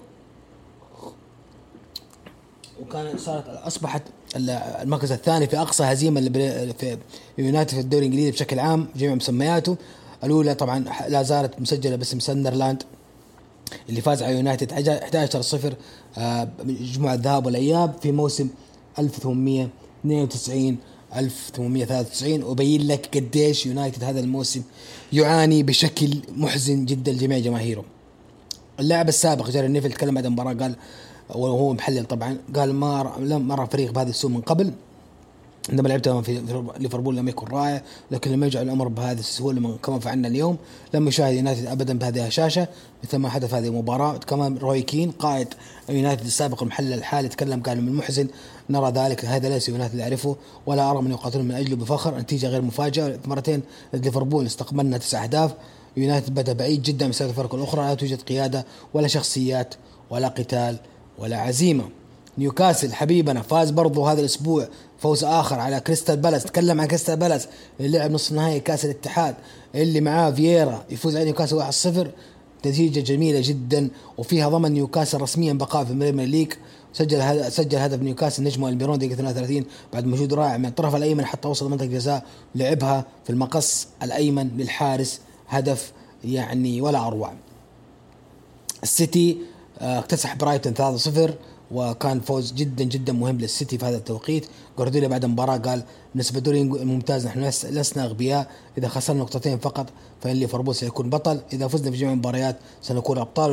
وكان 2.83 3.19
صارت 3.19 3.49
أصبحت 3.49 4.03
المركز 4.37 5.13
الثاني 5.13 5.47
في 5.47 5.59
أقصى 5.59 5.85
هزيمة 5.85 6.21
في 6.79 6.99
يونايتد 7.39 7.75
في 7.75 7.81
الدوري 7.81 8.07
الإنجليزي 8.07 8.31
بشكل 8.31 8.59
عام 8.59 8.87
جميع 8.97 9.15
مسمياته. 9.15 9.77
الأولى 10.25 10.55
طبعا 10.55 10.85
لا 11.09 11.23
زالت 11.23 11.61
مسجلة 11.61 11.97
باسم 11.97 12.21
ساندرلاند 12.21 12.83
اللي 13.89 14.01
فاز 14.01 14.23
على 14.23 14.37
يونايتد 14.37 14.73
11 14.73 15.43
0 15.43 15.75
مجموعة 16.65 17.15
الذهاب 17.15 17.47
والأياب. 17.47 17.95
في 18.03 18.13
موسم 18.13 18.49
1892 18.99 20.77
1893 21.17 22.43
وبين 22.43 22.87
لك 22.87 23.17
قديش 23.17 23.67
يونايتد 23.67 24.05
هذا 24.05 24.21
الموسم 24.21 24.63
يعاني 25.13 25.63
بشكل 25.63 26.11
محزن 26.37 26.85
جدا 26.85 27.13
لجميع 27.13 27.39
جماهيره. 27.39 27.85
اللاعب 28.81 29.09
السابق 29.09 29.51
جاري 29.51 29.69
نيفل 29.69 29.93
تكلم 29.93 30.15
بعد 30.15 30.27
المباراة 30.27 30.55
قال 30.55 30.75
وهو 31.29 31.73
محلل 31.73 32.05
طبعا 32.05 32.37
قال 32.57 32.73
ما 32.75 33.19
مر 33.39 33.67
فريق 33.67 33.93
بهذا 33.93 34.11
السوء 34.11 34.31
من 34.31 34.41
قبل 34.41 34.73
عندما 35.71 35.89
لعبت 35.89 36.09
في 36.09 36.43
ليفربول 36.79 37.17
لم 37.17 37.29
يكن 37.29 37.47
رائع 37.47 37.83
لكن 38.11 38.33
لم 38.33 38.45
يجعل 38.45 38.63
الأمر 38.63 38.89
بهذه 38.89 39.19
السهولة 39.19 39.61
من 39.61 39.77
كما 39.77 39.99
فعلنا 39.99 40.29
اليوم. 40.29 40.57
لم 40.95 41.09
يشاهد 41.09 41.35
يونايتد 41.35 41.67
ابدا 41.67 41.99
بهذه 41.99 42.27
الشاشة 42.27 42.69
مثل 43.05 43.17
ما 43.17 43.29
حدث 43.29 43.55
هذه 43.55 43.67
المباراة. 43.67 44.17
كمان 44.17 44.59
روي 44.59 44.83
كين 44.83 45.11
قائد 45.11 45.49
يونايتد 45.89 46.25
السابق 46.25 46.63
المحلل 46.63 46.93
الحالي 46.93 47.29
تكلم 47.29 47.63
قال 47.63 47.83
من 47.83 47.89
المحزن 47.89 48.29
نرى 48.71 48.91
ذلك. 48.91 49.25
هذا 49.25 49.49
ليس 49.49 49.69
يونايتد 49.69 49.99
يعرفه 49.99 50.37
ولا 50.67 50.91
أرى 50.91 51.03
من 51.03 51.11
يقاتلون 51.11 51.45
من 51.45 51.55
أجله 51.55 51.77
بفخر. 51.77 52.19
نتيجة 52.19 52.47
غير 52.47 52.63
مفاجئة. 52.63 53.19
مرتين 53.25 53.63
ليفربول 53.95 54.47
استقبلنا 54.47 54.99
تسع 54.99 55.25
أهداف. 55.25 55.55
يونايتد 55.97 56.35
بدأ 56.35 56.53
بعيد 56.53 56.83
جدا 56.83 57.07
من 57.07 57.15
الفرق 57.21 57.55
الأخرى. 57.55 57.83
لا 57.83 57.95
توجد 57.95 58.23
قيادة 58.23 58.67
ولا 58.95 59.09
شخصيات 59.09 59.75
ولا 60.11 60.29
قتال 60.29 60.77
ولا 61.19 61.37
عزيمة. 61.37 62.02
نيوكاسل 62.39 62.93
حبيبنا 62.93 63.43
فاز 63.43 63.71
برضو 63.71 64.07
هذا 64.07 64.21
الأسبوع 64.21 64.69
فوز 64.99 65.25
آخر 65.25 65.61
على 65.61 65.81
كريستال 65.81 66.17
بالاس. 66.17 66.45
تكلم 66.45 66.81
عن 66.81 66.87
كريستال 66.87 67.17
بالاس. 67.17 67.49
اللي 67.81 67.99
لعب 67.99 68.11
نصف 68.11 68.33
نهائي 68.33 68.61
كأس 68.61 68.85
الاتحاد. 68.85 69.35
اللي 69.75 70.01
معاه 70.01 70.31
فييرا 70.31 70.85
يفوز 70.91 71.17
على 71.17 71.25
نيوكاسل 71.25 71.57
1-0 71.57 72.09
نتيجة 72.67 73.01
جميلة 73.01 73.41
جدا 73.45 73.91
وفيها 74.19 74.49
ضمن 74.49 74.73
نيوكاسل 74.73 75.21
رسميا 75.21 75.53
بقاء 75.53 75.85
في 75.85 75.91
البريمير 75.91 76.27
ليج. 76.27 76.53
سجل 76.93 77.53
سجل 77.53 77.79
هدف 77.79 78.03
نيوكاسل 78.03 78.43
نجمه 78.43 78.69
ألميرون 78.69 78.99
دقيقة 78.99 79.15
33 79.15 79.65
بعد 79.93 80.07
مجهود 80.07 80.35
رائع 80.35 80.57
من 80.57 80.67
الطرف 80.67 80.97
الأيمن 80.97 81.25
حتى 81.25 81.49
وصل 81.49 81.71
منطقه 81.71 81.85
الجزاء 81.85 82.25
لعبها 82.55 83.05
في 83.25 83.31
المقص 83.31 83.89
الأيمن 84.03 84.49
للحارس. 84.57 85.21
هدف 85.49 85.93
يعني 86.25 86.81
ولا 86.81 87.07
أروع. 87.07 87.33
السيتي 88.83 89.39
آه، 89.79 89.99
اكتسح 89.99 90.35
برايتون 90.35 90.75
3-0 90.75 91.31
وكان 91.73 92.21
فوز 92.21 92.53
جدا 92.53 92.85
جدا 92.85 93.13
مهم 93.13 93.39
للسيتي 93.39 93.79
في 93.79 93.85
هذا 93.85 93.97
التوقيت. 93.97 94.47
جوارديولا 94.79 95.09
بعد 95.09 95.25
المباراة 95.25 95.57
قال 95.57 95.83
بالنسبة 96.15 96.39
للدوري 96.39 96.61
الممتاز 96.61 97.27
نحن 97.27 97.41
لسنا 97.45 98.05
أغبياء. 98.05 98.51
إذا 98.79 98.89
خسرنا 98.89 99.21
نقطتين 99.21 99.59
فقط 99.59 99.87
فإن 100.21 100.37
ليفربول 100.37 100.75
سيكون 100.75 101.11
بطل. 101.11 101.41
إذا 101.53 101.69
فزنا 101.69 101.91
في 101.91 101.97
جميع 101.97 102.13
المباريات 102.13 102.57
سنكون 102.83 103.19
أبطال. 103.19 103.51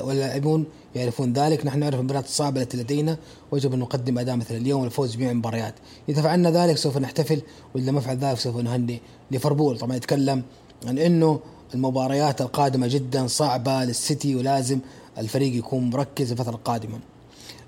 واللاعبون 0.00 0.64
يعرفون 0.94 1.32
ذلك. 1.32 1.66
نحن 1.66 1.78
نعرف 1.78 1.98
المباريات 1.98 2.24
الصعبة 2.24 2.62
التي 2.62 2.76
لدينا. 2.76 3.16
ويجب 3.50 3.72
أن 3.72 3.78
نقدم 3.78 4.18
أداء 4.18 4.36
مثل 4.36 4.54
اليوم 4.54 4.82
والفوز 4.82 5.14
بجميع 5.14 5.30
المباريات. 5.30 5.74
إذا 6.08 6.22
فعلنا 6.22 6.50
ذلك 6.50 6.76
سوف 6.76 6.98
نحتفل 6.98 7.42
وإذا 7.74 7.92
ما 7.92 8.00
فعل 8.00 8.16
ذلك 8.16 8.38
سوف 8.38 8.56
نهني 8.56 9.00
ليفربول. 9.30 9.78
طبعا 9.78 9.96
يتكلم 9.96 10.42
عن 10.86 10.98
أنه 10.98 11.40
المباريات 11.74 12.40
القادمة 12.40 12.86
جدا 12.86 13.26
صعبة 13.26 13.84
للسيتي 13.84 14.36
ولازم 14.36 14.78
الفريق 15.18 15.54
يكون 15.58 15.90
مركز 15.90 16.30
الفترة 16.32 16.54
القادمة. 16.54 16.98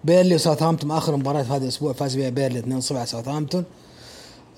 بيرنلي 0.06 0.34
وساوثهامبتون 0.34 0.90
آخر 0.90 1.16
مباراة 1.16 1.42
في 1.42 1.52
هذا 1.52 1.62
الأسبوع 1.62 1.92
فاز 1.92 2.16
بها 2.16 2.28
بيرنلي 2.28 2.62
2-0 2.62 2.92
على 2.92 3.06
ساوثهامبتون. 3.06 3.64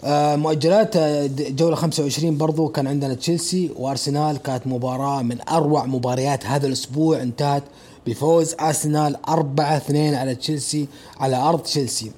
آه 0.05 0.37
مؤجلات 0.37 0.97
آه، 0.97 1.27
جولة 1.49 1.77
25 1.77 2.39
برضو 2.39 2.69
كان 2.69 2.87
عندنا 2.87 3.15
تشيلسي 3.15 3.71
وأرسنال 3.77 4.37
كانت 4.37 4.67
مباراة 4.67 5.23
من 5.23 5.49
أروع 5.49 5.87
مباريات 5.87 6.47
هذا 6.47 6.67
الأسبوع 6.67 7.23
انتهت 7.23 7.63
بفوز 8.07 8.55
أرسنال 8.61 9.17
4-2 9.27 9.31
على 9.91 10.35
تشيلسي 10.35 10.87
على 11.21 11.37
أرض 11.37 11.63
تشيلسي. 11.63 12.13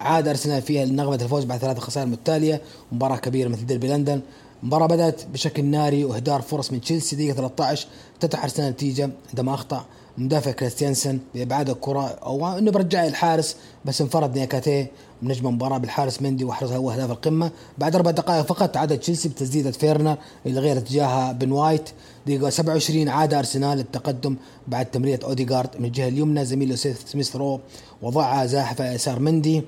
عاد 0.00 0.28
أرسنال 0.28 0.62
فيها 0.62 0.84
نغمة 0.84 1.14
الفوز 1.14 1.44
بعد 1.44 1.58
ثلاث 1.58 1.78
خسائر 1.78 2.06
متتالية 2.06 2.60
مباراة 2.92 3.16
كبيرة 3.16 3.48
مثل 3.48 3.66
ديربي 3.66 3.88
لندن. 3.88 4.20
المباراة 4.62 4.86
بدأت 4.86 5.26
بشكل 5.32 5.64
ناري 5.64 6.04
وإهدار 6.04 6.42
فرص 6.42 6.72
من 6.72 6.80
تشيلسي 6.80 7.16
دقيقة 7.16 7.34
13 7.34 7.86
افتتح 8.14 8.42
أرسنال 8.42 8.68
النتيجة 8.68 9.10
عندما 9.28 9.54
أخطأ 9.54 9.84
مدافع 10.18 10.50
كريستيانسن 10.50 11.18
بإبعاد 11.34 11.70
الكرة 11.70 12.06
أو 12.06 12.58
إنه 12.58 12.70
برجع 12.70 13.06
الحارس 13.06 13.56
بس 13.84 14.00
انفرد 14.00 14.36
نياكاتيه 14.36 14.90
نجم 15.22 15.46
المباراة 15.46 15.78
بالحارس 15.78 16.22
مندي 16.22 16.44
واحرز 16.44 16.72
أول 16.72 16.90
أهداف 16.90 17.10
القمة. 17.10 17.50
بعد 17.78 17.94
أربع 17.96 18.10
دقائق 18.10 18.46
فقط 18.46 18.76
عاد 18.76 18.98
تشيلسي 18.98 19.28
بتسديدة 19.28 19.70
فيرنر 19.70 20.16
اللي 20.46 20.60
غير 20.60 20.78
اتجاهها 20.78 21.32
بن 21.32 21.52
وايت. 21.52 21.90
دقيقة 22.26 22.50
27 22.50 23.08
عاد 23.08 23.34
أرسنال 23.34 23.78
للتقدم 23.78 24.36
بعد 24.68 24.86
تمريرة 24.86 25.24
أوديغارد 25.24 25.70
من 25.78 25.84
الجهة 25.84 26.08
اليمنى. 26.08 26.44
زميله 26.44 26.76
سميث 26.76 27.36
رو 27.36 27.60
وضعها 28.02 28.46
زاحفه 28.46 28.92
يسار 28.92 29.18
مندي. 29.18 29.62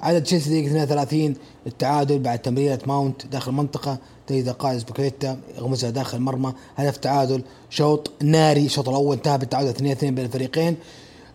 عاد 0.00 0.22
تشيلسي 0.22 0.50
دقيقة 0.50 0.66
32 0.66 1.34
التعادل 1.66 2.18
بعد 2.18 2.38
تمريرة 2.38 2.78
ماونت 2.86 3.26
داخل 3.26 3.50
المنطقة. 3.50 3.98
تجد 4.32 4.48
القائد 4.48 4.82
أزبيليكويتا 4.82 5.38
يغمسها 5.58 5.90
داخل 5.90 6.18
المرمى 6.18 6.52
هدف 6.76 6.96
تعادل. 6.96 7.42
شوط 7.70 8.10
ناري. 8.22 8.66
الشوط 8.66 8.88
الأول 8.88 9.16
انتهى 9.16 9.38
بالتعادل 9.38 9.68
2 9.68 9.92
2 9.92 10.14
بين 10.14 10.24
الفريقين. 10.24 10.76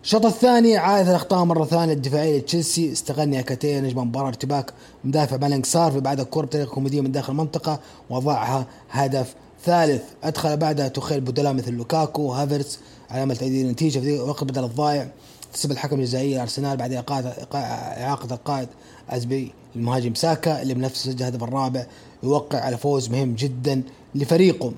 الشوط 0.04 0.26
الثاني 0.26 0.76
عادت 0.76 1.08
الأخطاء 1.08 1.44
مرة 1.44 1.64
ثانية 1.64 1.92
الدفاعيه 1.92 2.38
لتشيلسي. 2.38 2.92
استغل 2.92 3.28
نياكاتيه 3.28 3.80
نجم 3.80 3.98
المباراه 3.98 4.28
ارتباك. 4.28 4.72
مدافع 5.04 5.36
مالانغ 5.36 5.66
سار 5.66 5.92
في 5.92 6.00
بعد 6.00 6.20
الكره 6.20 6.46
بطريقة 6.46 6.68
كوميدية 6.68 7.00
من 7.00 7.12
داخل 7.12 7.32
المنطقة. 7.32 7.80
وضعها 8.10 8.66
هدف 8.90 9.34
ثالث. 9.64 10.02
أدخل 10.24 10.56
بعدها 10.56 10.88
تخيل 10.88 11.20
بدلاء 11.20 11.52
مثل 11.52 11.72
لوكاكو. 11.72 12.32
هافرتس 12.32 12.78
على 13.10 13.22
امل 13.22 13.36
تأدية 13.36 13.62
النتيجه 13.62 13.98
في 13.98 14.18
وقت 14.18 14.44
بدل 14.44 14.64
الضايع. 14.64 15.08
حسب 15.54 15.70
الحكم 15.70 15.96
الجزائري 15.96 16.36
الارسنال 16.36 16.76
بعد 16.76 16.92
اعاقه 16.92 18.34
القائد 18.34 18.68
أزبي 19.10 19.52
المهاجم 19.76 20.14
ساكا 20.14 20.62
اللي 20.62 20.74
بنفسه 20.74 21.10
سجل 21.10 21.22
الهدف 21.22 21.42
الرابع. 21.42 21.86
يوقع 22.22 22.60
على 22.60 22.76
فوز 22.76 23.10
مهم 23.10 23.34
جدا 23.34 23.82
لفريقه. 24.14 24.72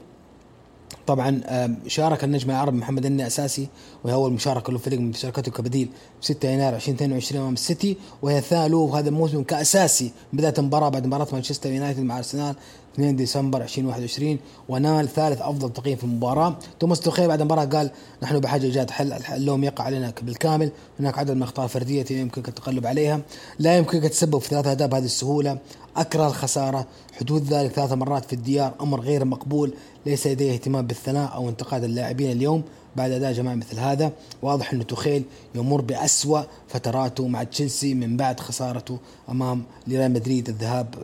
طبعا 1.06 1.40
شارك 1.86 2.24
النجم 2.24 2.50
العربي 2.50 2.76
محمد 2.76 3.06
النني 3.06 3.26
أساسي 3.26 3.68
وهي 4.04 4.14
أول 4.14 4.32
مشاركة 4.32 4.72
له 4.72 4.78
فريق 4.78 4.98
من 4.98 5.10
مشاركته 5.10 5.50
كبديل 5.52 5.88
6 6.20 6.48
يناير 6.48 6.74
2022 6.74 7.40
أمام 7.40 7.54
السيتي 7.54 7.96
وهي 8.22 8.38
الثانية 8.38 8.66
له 8.66 8.98
هذا 8.98 9.08
الموسم 9.08 9.42
كأساسي 9.42 10.10
بداية 10.32 10.54
المباراه 10.58 10.88
بعد 10.88 11.06
مباراة 11.06 11.26
مانشستر 11.32 11.70
يونايتد 11.70 12.00
مع 12.00 12.18
أرسنال 12.18 12.54
2 12.94 13.16
ديسمبر 13.16 13.62
2021 13.62 14.38
ونال 14.68 15.08
ثالث 15.08 15.42
أفضل 15.42 15.72
تقييم 15.72 15.96
في 15.96 16.04
المباراة. 16.04 16.58
توماس 16.80 17.00
توخيل 17.00 17.28
بعد 17.28 17.40
المباراة 17.40 17.64
قال 17.64 17.90
نحن 18.22 18.38
بحاجة 18.38 18.62
لايجاد 18.62 18.90
حل 18.90 19.12
اللوم 19.12 19.64
يقع 19.64 19.84
علينا 19.84 20.12
بالكامل 20.22 20.70
هناك 21.00 21.18
عدد 21.18 21.30
من 21.30 21.36
الأخطاء 21.36 21.64
الفردية 21.64 22.04
يمكنك 22.10 22.48
التغلب 22.48 22.86
عليها 22.86 23.20
لا 23.58 23.76
يمكنك 23.76 24.02
تسبب 24.02 24.38
في 24.38 24.48
ثلاث 24.48 24.66
أهداف 24.66 24.90
بهذه 24.90 25.04
السهولة 25.04 25.58
اكره 25.96 26.26
الخسارة. 26.26 26.86
حدوث 27.20 27.42
ذلك 27.42 27.70
ثلاث 27.70 27.92
مرات 27.92 28.24
في 28.24 28.32
الديار 28.32 28.74
أمر 28.80 29.00
غير 29.00 29.24
مقبول 29.24 29.74
ليس 30.06 30.26
لديه 30.26 30.52
اهتمام 30.52 30.86
بالثناء 30.86 31.34
أو 31.34 31.48
انتقاد 31.48 31.84
اللاعبين 31.84 32.32
اليوم. 32.32 32.62
بعد 32.96 33.10
أداء 33.10 33.32
جماعي 33.32 33.56
مثل 33.56 33.78
هذا 33.78 34.12
واضح 34.42 34.72
انه 34.72 34.82
توخيل 34.84 35.22
يمر 35.54 35.80
بأسوأ 35.80 36.42
فتراته 36.68 37.28
مع 37.28 37.42
تشيلسي 37.42 37.94
من 37.94 38.16
بعد 38.16 38.40
خسارته 38.40 38.98
أمام 39.28 39.62
ريال 39.88 40.12
مدريد 40.12 40.48
الذهاب 40.48 40.94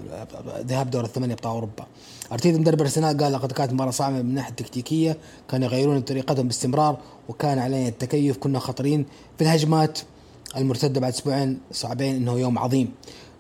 ذهاب 0.67 0.91
دور 0.91 1.05
الثمانية 1.05 1.35
ابطال 1.35 1.53
أوروبا. 1.53 1.87
أرتيتا 2.33 2.59
مدرب 2.59 2.81
أرسنال 2.81 3.19
قال 3.19 3.33
لقد 3.33 3.53
كانت 3.53 3.73
مباراة 3.73 3.91
صعبة 3.91 4.15
من 4.15 4.21
الناحيه 4.21 4.51
التكتيكيه 4.51 5.17
كانوا 5.51 5.69
يغيرون 5.69 6.01
طريقتهم 6.01 6.47
باستمرار 6.47 6.99
وكان 7.29 7.59
علينا 7.59 7.89
التكيف 7.89 8.37
كنا 8.37 8.59
خطرين 8.59 9.07
في 9.39 9.45
الهجمات 9.45 9.99
المرتدة 10.57 11.01
بعد 11.01 11.13
أسبوعين 11.13 11.59
صعبين 11.73 12.17
إنه 12.17 12.39
يوم 12.39 12.59
عظيم. 12.59 12.93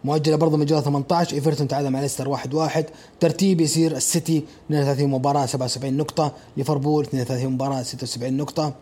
مؤجلة 0.07 0.37
برضه 0.37 0.57
من 0.57 0.67
جوله 0.67 0.81
18 0.81 1.35
إيفرتون 1.35 1.69
تعادل 1.69 1.91
مع 1.91 2.01
ليستر 2.01 2.29
1 2.29 2.55
1 2.55 2.87
ترتيب 3.21 3.61
يصير 3.61 3.97
السيتي 3.97 4.45
32 4.67 5.09
مباراة 5.09 5.47
77 5.47 5.97
نقطة. 5.97 6.33
ليفربول 6.57 7.05
32 7.05 7.49
مباراة 7.49 7.83
76 7.83 8.37
نقطة. 8.37 8.73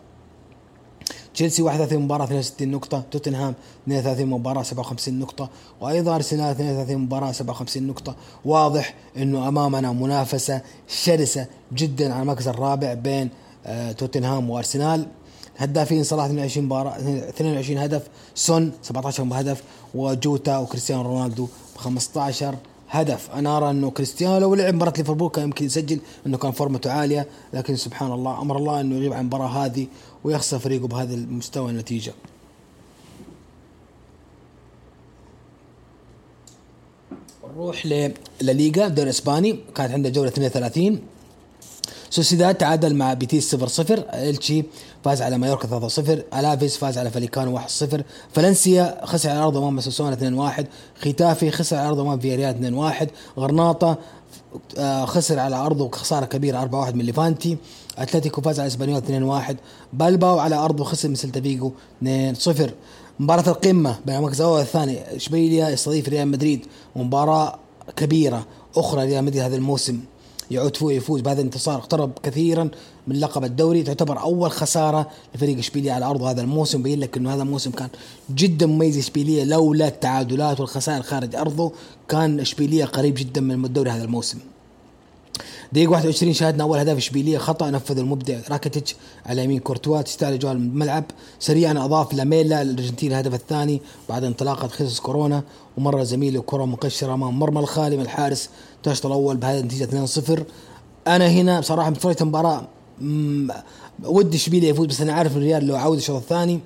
تشيلسي 1.33 1.61
31 1.61 2.01
مباراة 2.01 2.23
62 2.23 2.71
نقطة، 2.71 3.03
توتنهام 3.11 3.53
32 3.83 4.27
مباراة 4.27 4.63
57 4.63 5.19
نقطة، 5.19 5.49
وأيضا 5.81 6.15
أرسنال 6.15 6.51
32 6.51 6.97
مباراة 6.97 7.31
57 7.31 7.87
نقطة، 7.87 8.15
واضح 8.45 8.93
أنه 9.17 9.47
أمامنا 9.47 9.91
منافسة 9.91 10.61
شرسة 10.87 11.47
جدا 11.73 12.13
على 12.13 12.21
المركز 12.21 12.47
الرابع 12.47 12.93
بين 12.93 13.29
آه 13.65 13.91
توتنهام 13.91 14.49
وأرسنال، 14.49 15.07
هدافين 15.57 16.03
صلاح 16.03 16.25
22 16.25 16.65
مباراة 16.65 16.97
22 16.97 17.77
هدف 17.77 18.07
سون 18.35 18.71
17 18.83 19.27
هدف 19.31 19.63
وجوتا 19.95 20.57
وكريستيانو 20.57 21.01
رونالدو 21.01 21.45
ب 21.45 21.77
15 21.77 22.55
هدف. 22.89 23.31
أنا 23.31 23.57
أرى 23.57 23.69
أنه 23.69 23.91
كريستيانو 23.91 24.37
لو 24.37 24.55
لعب 24.55 24.73
مباراة 24.73 24.93
ليفربول 24.97 25.29
كان 25.29 25.43
يمكن 25.43 25.65
يسجل 25.65 25.99
أنه 26.27 26.37
كان 26.37 26.51
فورمته 26.51 26.91
عالية 26.91 27.27
لكن 27.53 27.75
سبحان 27.75 28.11
الله 28.11 28.41
أمر 28.41 28.57
الله 28.57 28.81
أنه 28.81 28.95
يغيب 28.95 29.13
عن 29.13 29.19
المباراة 29.19 29.47
هذه 29.47 29.87
ويخسر 30.23 30.59
فريقه 30.59 30.87
بهذا 30.87 31.13
المستوى 31.13 31.71
النتيجة. 31.71 32.13
نروح 37.55 37.85
للليغا 37.85 38.87
الدوري 38.87 39.09
الإسباني 39.09 39.59
كانت 39.75 39.93
عنده 39.93 40.09
جولة 40.09 40.27
32 40.27 40.99
سوسيداد 42.09 42.55
تعادل 42.55 42.95
مع 42.95 43.13
بيتيس 43.13 43.51
0 43.51 43.67
0 43.67 44.05
إلتشي 44.13 44.63
فاز 45.05 45.21
على 45.21 45.37
مايوركا 45.37 45.67
3 45.67 45.87
0 45.87 46.13
الافيس 46.13 46.77
فاز 46.77 46.97
على 46.97 47.11
فاليكانو 47.11 47.53
1 47.53 47.69
0 47.69 48.03
فالنسيا 48.33 49.05
خسر 49.05 49.29
على 49.29 49.39
أرض 49.39 49.57
أمام 49.57 49.79
أوساسونا 49.79 50.13
2 50.13 50.33
1 50.33 50.67
ختافي 51.01 51.51
خسر 51.51 51.77
على 51.77 51.87
أرض 51.87 51.99
أمام 51.99 52.19
فياريال 52.19 52.49
2 52.49 52.73
1 52.73 53.09
غرناطة 53.39 53.97
آه، 54.77 55.05
خسر 55.05 55.39
على 55.39 55.55
أرضه 55.55 55.91
خسارة 55.91 56.25
كبيرة 56.25 56.61
4 56.61 56.79
1 56.79 56.95
من 56.95 57.05
ليفانتي. 57.05 57.57
أتلتيكو 57.97 58.41
فاز 58.41 58.59
على 58.59 58.67
إسبانيول 58.67 58.97
2 58.97 59.23
1 59.23 59.57
بلباو 59.93 60.39
على 60.39 60.55
أرضه 60.55 60.83
خسر 60.83 61.09
من 61.09 61.15
سلتا 61.15 61.41
فيجو 61.41 61.71
2 62.01 62.35
0 62.35 62.71
مباراة 63.19 63.49
القمة 63.49 63.99
بين 64.05 64.15
المركز 64.15 64.41
الأول 64.41 64.57
والثاني 64.57 65.15
إشبيليا 65.15 65.69
يستضيف 65.69 66.09
ريال 66.09 66.27
مدريد. 66.27 66.65
ومباراة 66.95 67.59
كبيرة 67.95 68.45
أخرى 68.77 69.05
ريال 69.05 69.23
مدريد 69.23 69.41
هذا 69.41 69.55
الموسم. 69.55 69.99
يعود 70.51 70.77
فوق 70.77 70.93
يفوز 70.93 71.21
بهذا 71.21 71.39
الانتصار. 71.39 71.75
اقترب 71.75 72.11
كثيرا 72.23 72.69
من 73.07 73.19
لقب 73.19 73.43
الدوري. 73.43 73.83
تعتبر 73.83 74.21
أول 74.21 74.51
خسارة 74.51 75.09
لفريق 75.35 75.57
إشبيلية 75.57 75.91
على 75.91 76.05
أرض 76.05 76.23
هذا 76.23 76.41
الموسم. 76.41 76.83
بين 76.83 76.99
لك 76.99 77.17
إنه 77.17 77.33
هذا 77.33 77.41
الموسم 77.41 77.71
كان 77.71 77.89
جدا 78.35 78.65
مميز 78.65 78.97
إشبيلية 78.97 79.43
لولا 79.43 79.87
التعادلات 79.87 80.59
والخسائر 80.59 81.01
خارج 81.01 81.35
أرضه 81.35 81.71
كان 82.09 82.39
إشبيلية 82.39 82.85
قريب 82.85 83.15
جدا 83.15 83.41
من 83.41 83.65
الدوري 83.65 83.89
هذا 83.89 84.03
الموسم. 84.03 84.39
دقيقة 85.75 85.91
21 85.91 86.33
شاهدنا 86.33 86.63
أول 86.63 86.79
هدف 86.79 86.97
إشبيلية 86.97 87.37
خطأ 87.37 87.69
نفذ 87.69 87.97
المبدع. 87.97 88.39
راكيتيتش 88.49 88.95
على 89.25 89.43
يمين 89.43 89.59
كورتوا 89.59 90.01
تستاهل 90.01 90.39
جوال 90.39 90.57
الملعب. 90.57 91.03
سريعا 91.39 91.85
أضاف 91.85 92.13
لاميلا 92.13 92.61
الأرجنتين 92.61 93.11
الهدف 93.11 93.33
الثاني 93.33 93.81
بعد 94.09 94.23
انطلاقة 94.23 94.67
خيسوس 94.67 94.99
كورونا. 94.99 95.43
ومر 95.77 96.03
زميله 96.03 96.41
كرة 96.41 96.65
مقشرة 96.65 97.13
أمام 97.13 97.39
مرمى 97.39 97.59
الخالي 97.59 97.97
من 97.97 98.03
الحارس 98.03 98.49
الشوط 98.83 99.05
الأول 99.05 99.37
بهذه 99.37 99.59
النتيجة 99.59 100.05
2-0 100.05 100.41
أنا 101.07 101.27
هنا 101.27 101.59
بصراحة 101.59 101.89
بتفرجت 101.89 102.21
المباراة 102.21 102.67
ودي 104.03 104.37
إشبيلية 104.37 104.69
يفوز 104.69 104.87
بس 104.87 105.01
أنا 105.01 105.13
عارف 105.13 105.37
الريال 105.37 105.67
لو 105.67 105.75
عود 105.75 105.97
الشوط 105.97 106.21
الثاني 106.21 106.59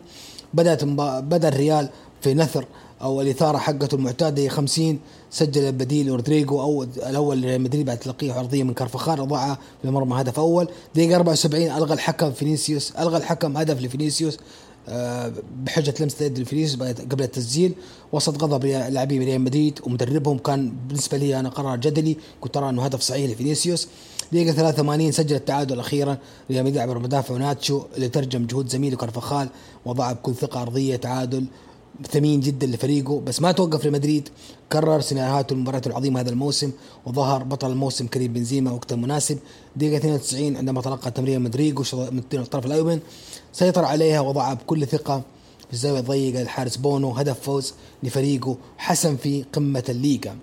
بدأت 0.54 0.84
بدأ 0.84 1.48
الريال 1.48 1.90
في 2.22 2.34
نثر 2.34 2.66
أو 3.02 3.22
الإثارة 3.22 3.58
حقته 3.58 3.96
المعتادة 3.96 4.42
دقيقة 4.42 4.50
50 4.50 5.00
سجل 5.32 5.62
البديل 5.62 6.08
رودريجو 6.08 6.62
أو 6.62 6.84
الأول 6.84 7.42
لريال 7.42 7.62
مدريد 7.62 7.86
بعد 7.86 7.98
تلقيه 7.98 8.34
عرضية 8.34 8.64
من 8.64 8.74
كارفخال 8.74 9.22
وضعها 9.22 9.58
في 9.82 9.90
هدف 10.12 10.40
أول. 10.40 10.68
دقيقة 10.96 11.16
74 11.16 11.64
ألغى 11.64 11.94
الحكم 11.94 12.32
فينيسيوس 12.32 12.92
ألغى 12.92 13.18
الحكم 13.18 13.58
هدف 13.58 13.82
لفينيسيوس 13.82 14.38
آه، 14.90 15.34
بحجة 15.66 15.94
لمسه 16.00 16.26
يد 16.26 16.40
لفينيسيوس 16.40 16.82
قبل 16.82 17.24
التسجيل. 17.24 17.74
وسط 18.12 18.44
غضب 18.44 18.66
لاعبي 18.66 19.20
ريال 19.20 19.42
مدريد 19.42 19.80
ومدربهم 19.84 20.38
كان 20.38 20.74
بالنسبة 20.88 21.18
لي 21.18 21.40
أنا 21.40 21.50
قرار 21.50 21.78
جدلي. 21.78 22.18
كنت 22.42 22.58
أرى 22.58 22.70
أنه 22.70 22.86
هدف 22.86 23.02
صحيح 23.02 23.32
لفينيسيوس. 23.32 23.88
دقيقة 24.32 24.52
83 24.52 25.12
سجل 25.12 25.36
التعادل 25.36 25.80
أخيرا 25.80 26.18
ريال 26.52 26.64
مدريد 26.64 26.78
عبر 26.78 27.00
مدافع 27.00 27.38
ناتشو 27.38 27.84
اللي 27.96 28.10
ترجم 28.10 28.46
جهود 28.46 28.70
زميله 28.70 28.98
كارفخال 28.98 29.50
وضع 29.86 30.12
بكل 30.12 30.36
ثقة 30.36 30.62
أرضية 30.62 30.96
تعادل. 30.96 31.46
ثمين 32.12 32.40
جدا 32.40 32.68
لفريقه 32.68 33.20
بس 33.20 33.42
ما 33.42 33.52
توقف 33.52 33.86
لمدريد 33.86 34.30
كرر 34.72 35.02
سيناريوهاته 35.02 35.54
المباريات 35.54 35.88
العظيمة 35.88 36.20
هذا 36.20 36.30
الموسم 36.30 36.72
وظهر 37.06 37.44
بطل 37.44 37.72
الموسم 37.72 38.08
كريم 38.08 38.34
بنزيما 38.34 38.72
وقت 38.72 38.94
المناسب 38.94 39.38
دقيقة 39.76 39.98
92 39.98 40.58
عندما 40.58 40.82
تلقى 40.82 41.12
تمرير 41.12 41.40
رودريجو 41.40 41.84
من 41.94 42.24
الطرف 42.34 42.66
الايمن 42.66 43.00
سيطر 43.54 43.86
عليها 43.86 44.20
وضعها 44.20 44.54
بكل 44.54 44.88
ثقة 44.88 45.22
في 45.68 45.74
الزاوية 45.74 46.00
الضيقة 46.00 46.42
للحارس 46.42 46.78
بونو 46.78 47.12
هدف 47.12 47.40
فوز 47.42 47.74
لفريقه 48.04 48.58
حسم 48.78 49.18
في 49.18 49.46
قمة 49.54 49.84
الليغا. 49.90 50.38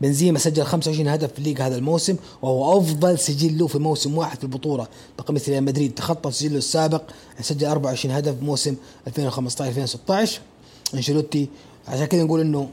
بنزيما 0.00 0.38
سجل 0.38 0.64
25 0.64 1.08
هدف 1.08 1.32
في 1.32 1.38
الليغا 1.38 1.66
هذا 1.66 1.76
الموسم 1.76 2.16
وهو 2.42 2.78
أفضل 2.78 3.18
سجل 3.18 3.58
له 3.58 3.66
في 3.66 3.78
موسم 3.78 4.18
واحد 4.18 4.38
في 4.38 4.44
البطولة. 4.44 4.86
بقميص 5.18 5.48
ريال 5.48 5.64
مدريد 5.64 5.94
تخطى 5.94 6.30
سجله 6.32 6.58
السابق 6.58 7.02
سجل 7.40 7.66
24 7.66 8.14
هدف 8.14 8.42
موسم 8.42 8.76
2015 9.06 9.68
2016 9.68 10.40
أنشيلوتي 10.94 11.48
عشان 11.88 12.04
كذا 12.04 12.22
نقول 12.24 12.40
إنه 12.40 12.68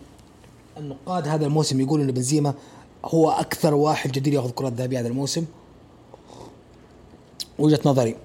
النقاد 0.77 1.27
هذا 1.27 1.45
الموسم 1.45 1.79
يقول 1.81 2.01
إنه 2.01 2.11
بنزيما 2.11 2.53
هو 3.05 3.29
أكثر 3.29 3.73
واحد 3.73 4.11
جدير 4.11 4.33
ياخذ 4.33 4.47
الكره 4.47 4.67
الذهبيه 4.67 4.99
هذا 4.99 5.07
الموسم. 5.07 5.45
وجهة 7.59 7.79
نظري 7.85 8.15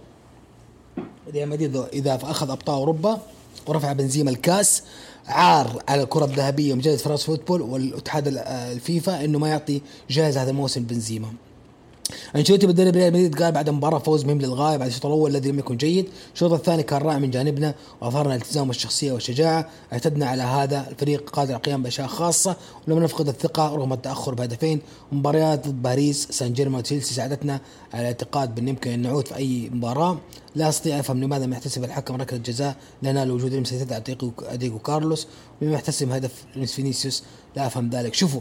ريال 1.33 1.49
مدريد 1.49 1.77
إذا 1.77 2.19
أخذ 2.23 2.51
أبطال 2.51 2.75
أوروبا 2.75 3.19
ورفع 3.67 3.93
بنزيما 3.93 4.31
الكاس 4.31 4.83
عار 5.29 5.83
على 5.89 6.03
الكرة 6.03 6.25
الذهبية 6.25 6.73
ومجلة 6.73 6.97
فرنسا 6.97 7.27
فوتبول 7.27 7.63
والاتحاد 7.63 8.29
الفيفا 8.47 9.25
إنه 9.25 9.39
ما 9.39 9.49
يعطي 9.49 9.81
جائزه 10.11 10.43
هذا 10.43 10.51
الموسم 10.51 10.83
بنزيما. 10.83 11.33
انشيلوتي 12.37 12.67
مدرب 12.67 12.97
ريال 12.97 13.13
مدريد 13.13 13.43
قال 13.43 13.53
بعد 13.53 13.69
المباراه 13.69 13.99
فوز 13.99 14.25
مهم 14.25 14.39
للغاية 14.39 14.77
بعد 14.77 14.89
الشوط 14.89 15.07
الأول 15.07 15.31
الذي 15.31 15.51
لم 15.51 15.59
يكن 15.59 15.77
جيد، 15.77 16.09
الشوط 16.35 16.53
الثاني 16.53 16.83
كان 16.83 17.03
رائع 17.03 17.19
من 17.19 17.31
جانبنا 17.31 17.75
وأظهرنا 18.01 18.35
الالتزام 18.35 18.69
والشخصية 18.69 19.13
والشجاعة، 19.13 19.69
اعتدنا 19.93 20.27
على 20.27 20.43
هذا 20.43 20.87
الفريق 20.91 21.31
قادر 21.31 21.53
على 21.53 21.59
القيام 21.59 21.83
بأشياء 21.83 22.07
خاصة. 22.07 22.57
ولم 22.89 22.99
نفقد 22.99 23.29
الثقة 23.29 23.75
رغم 23.75 23.93
التأخر 23.93 24.35
بهدفين، 24.35 24.81
مباريات 25.13 25.69
ضد 25.69 25.83
باريس 25.83 26.29
سان 26.31 26.53
جيرمان 26.53 26.79
وتشيلسي 26.79 27.15
ساعدتنا 27.15 27.61
على 27.95 28.01
الاعتقاد 28.01 28.55
بأن 28.55 28.69
يمكن 28.69 28.91
أن 28.91 29.03
نعود 29.03 29.29
في 29.29 29.37
أي 29.37 29.71
مباراة، 29.73 30.19
لا 30.55 30.69
أستطيع 30.69 31.01
أفهم 31.01 31.25
لماذا 31.25 31.45
لم 31.45 31.53
يحتسب 31.53 31.85
الحكم 31.85 32.17
ركلة 32.17 32.39
الجزاء. 32.39 32.77
لنا 33.03 33.33
وجود 33.33 33.55
لمسه 33.55 33.77
يد 33.77 33.93
اديجو 34.43 34.79
كارلوس. 34.79 35.27
ولم 35.63 35.73
يحتسب 35.73 36.11
هدف 36.11 36.45
فينيسيوس 36.67 37.23
لا 37.57 37.67
أفهم 37.67 37.91
ذلك، 37.91 38.15
شوفوا 38.15 38.41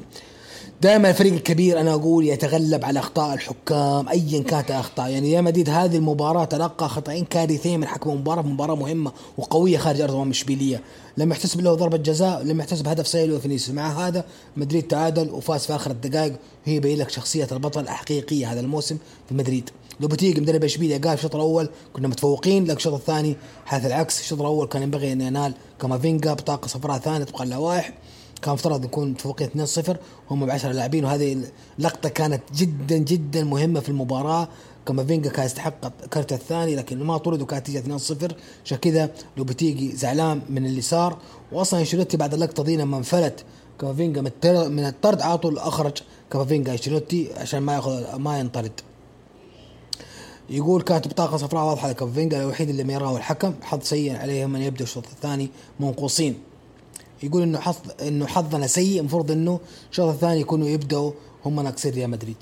دائما 0.82 1.10
الفريق 1.10 1.34
الكبير 1.34 1.80
أنا 1.82 1.94
أقول 1.94 2.26
يتغلب 2.28 2.86
على 2.86 3.00
أخطاء 3.00 3.34
الحكام 3.34 4.10
ايا 4.10 4.44
كانت 4.44 4.72
الاخطاء 4.72 5.10
يعني 5.10 5.30
ريال 5.30 5.44
مدريد 5.44 5.70
هذه 5.70 5.98
المباراة 5.98 6.46
تلقى 6.46 6.90
خطأين 6.90 7.26
كارثيين 7.26 7.80
من 7.80 7.88
حكم 7.88 8.10
المباراه 8.10 8.42
مباراة 8.42 8.76
مهمة 8.76 9.12
وقوية 9.38 9.78
خارج 9.78 10.02
أرض 10.02 10.30
اشبيليه 10.30 10.82
لم 11.18 11.32
يحتسب 11.32 11.62
له 11.62 11.74
ضربة 11.74 11.98
جزاء 11.98 12.44
لم 12.44 12.60
يحتسب 12.60 12.88
هدف 12.88 13.08
سجله 13.08 13.34
فينيسيوس 13.34 13.76
مع 13.76 14.08
هذا 14.08 14.26
مدريد 14.58 14.88
تعادل 14.88 15.30
وفاز 15.30 15.66
في 15.66 15.76
آخر 15.76 15.92
الدقائق. 15.92 16.34
وهي 16.68 16.76
يبين 16.76 16.98
لك 16.98 17.10
شخصية 17.10 17.48
البطل 17.52 17.82
الحقيقية 17.82 18.54
هذا 18.54 18.60
الموسم 18.60 18.98
في 19.30 19.36
مدريد. 19.36 19.70
لو 20.00 20.08
بتيجي 20.08 20.42
مدرب 20.42 20.64
اشبيليه 20.64 20.98
قال 20.98 21.18
في 21.18 21.24
الشوط 21.24 21.36
الأول 21.36 21.70
كنا 21.94 22.08
متفوقين 22.08 22.64
لكن 22.64 22.78
الشوط 22.78 22.94
الثاني 22.94 23.36
حيث 23.66 23.86
العكس 23.86 24.20
الشوط 24.20 24.40
الأول 24.40 24.68
كان 24.68 24.82
ينبغي 24.82 25.14
أن 25.14 25.22
ينال 25.22 25.54
كامافينجا 25.82 26.34
بطاقة 26.34 26.68
صفراء 26.68 27.00
ثانية 27.00 27.26
طبقا 27.26 27.46
للوائح 27.46 27.94
كان 28.42 28.54
مفترض 28.54 28.86
نكون 28.86 29.10
متفوقين 29.12 29.50
2-0 29.68 29.96
هم 30.32 30.46
ب 30.46 30.50
10 30.50 30.72
لاعبين 30.72 31.06
وهذه 31.06 31.44
اللقطه 31.80 32.10
كانت 32.10 32.42
جدا 32.56 32.98
جدا 32.98 33.44
مهمة 33.44 33.80
في 33.80 33.90
المباراة 33.90 34.48
كامافينجا 34.86 35.30
كان 35.30 35.46
يستحق 35.46 35.88
كرت 36.08 36.34
الثاني 36.34 36.76
لكن 36.76 37.04
ما 37.04 37.18
طرد 37.18 37.42
وكانت 37.42 37.66
تيجي 37.66 37.98
2-0 38.00 38.34
عشان 38.66 38.78
كذا 38.78 39.10
لو 39.38 39.44
بتيجي 39.44 39.96
زعلان 39.96 40.42
من 40.50 40.66
اللي 40.66 40.82
صار 40.82 41.18
واصلا 41.52 41.80
أنشيلوتي 41.80 42.18
بعد 42.18 42.34
اللقطة 42.34 42.64
دي 42.64 42.78
لما 42.78 42.98
انفلت 42.98 43.46
كامافينجا 43.82 44.22
من 44.70 44.86
الطرد 44.86 45.22
على 45.22 45.38
طول 45.38 45.58
أخرج 45.58 45.94
كامافينجا 46.32 46.72
أنشيلوتي 46.72 47.30
عشان 47.38 47.60
ما 47.60 47.74
ياخذ 47.74 48.16
ما 48.16 48.40
ينطرد. 48.40 48.72
يقول 50.50 50.82
كانت 50.82 51.08
بطاقة 51.08 51.38
صفراء 51.38 51.66
واضحة 51.66 51.90
لكامافينجا 51.90 52.42
الوحيد 52.42 52.70
اللي 52.70 52.84
ما 52.84 52.94
يراه 52.94 53.18
الحكم 53.18 53.54
حظ 53.62 53.84
سيء 53.84 54.16
عليهم 54.16 54.56
ان 54.56 54.62
يبدأ 54.62 54.84
الشوط 54.84 55.06
الثاني 55.08 55.50
منقوصين. 55.80 56.38
يقول 57.24 57.42
إنه 57.42 57.60
حظ 57.60 57.76
إنه 58.02 58.26
حظنا 58.28 58.68
سيء 58.68 59.00
المفروض 59.00 59.32
إنه 59.32 59.60
الشوط 59.92 60.14
الثاني 60.14 60.40
يكونوا 60.40 60.68
يبدأوا 60.68 61.12
هم 61.46 61.60
ناقصين 61.60 61.94
ريال 61.94 62.10
مدريد. 62.10 62.38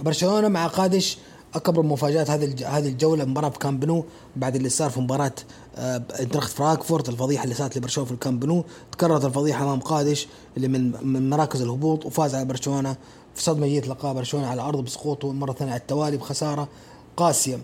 برشلونة 0.00 0.48
مع 0.48 0.66
قادش 0.66 1.18
أكبر 1.54 1.82
مفاجآت 1.82 2.30
هذه 2.30 2.78
هذه 2.78 2.88
الجولة 2.88 3.24
مباراة 3.24 3.48
في 3.48 3.58
كامب 3.58 4.04
بعد 4.36 4.56
اللي 4.56 4.68
صار 4.68 4.90
في 4.90 5.00
مباراة 5.00 5.32
آه، 5.76 6.02
اينتراخت 6.20 6.50
فرانكفورت 6.50 7.08
الفضيحة 7.08 7.44
اللي 7.44 7.54
صارت 7.54 7.78
لبرشلونة 7.78 8.08
في 8.08 8.14
الكامب 8.14 8.64
تكررت 8.92 9.24
الفضيحة 9.24 9.64
أمام 9.64 9.80
قادش 9.80 10.26
اللي 10.56 10.68
من 10.68 11.06
من 11.06 11.30
مراكز 11.30 11.62
الهبوط 11.62 12.06
وفاز 12.06 12.34
على 12.34 12.44
برشلونة 12.44 12.96
في 13.34 13.42
صدمة 13.42 13.66
جيت 13.66 13.88
لقاه 13.88 14.12
برشلونة 14.12 14.46
على 14.46 14.62
ارض 14.62 14.84
بسقوطه 14.84 15.32
مره 15.32 15.52
ثانية 15.52 15.72
على 15.72 15.80
التوالي 15.80 16.16
بخسارة 16.16 16.68
قاسية. 17.16 17.58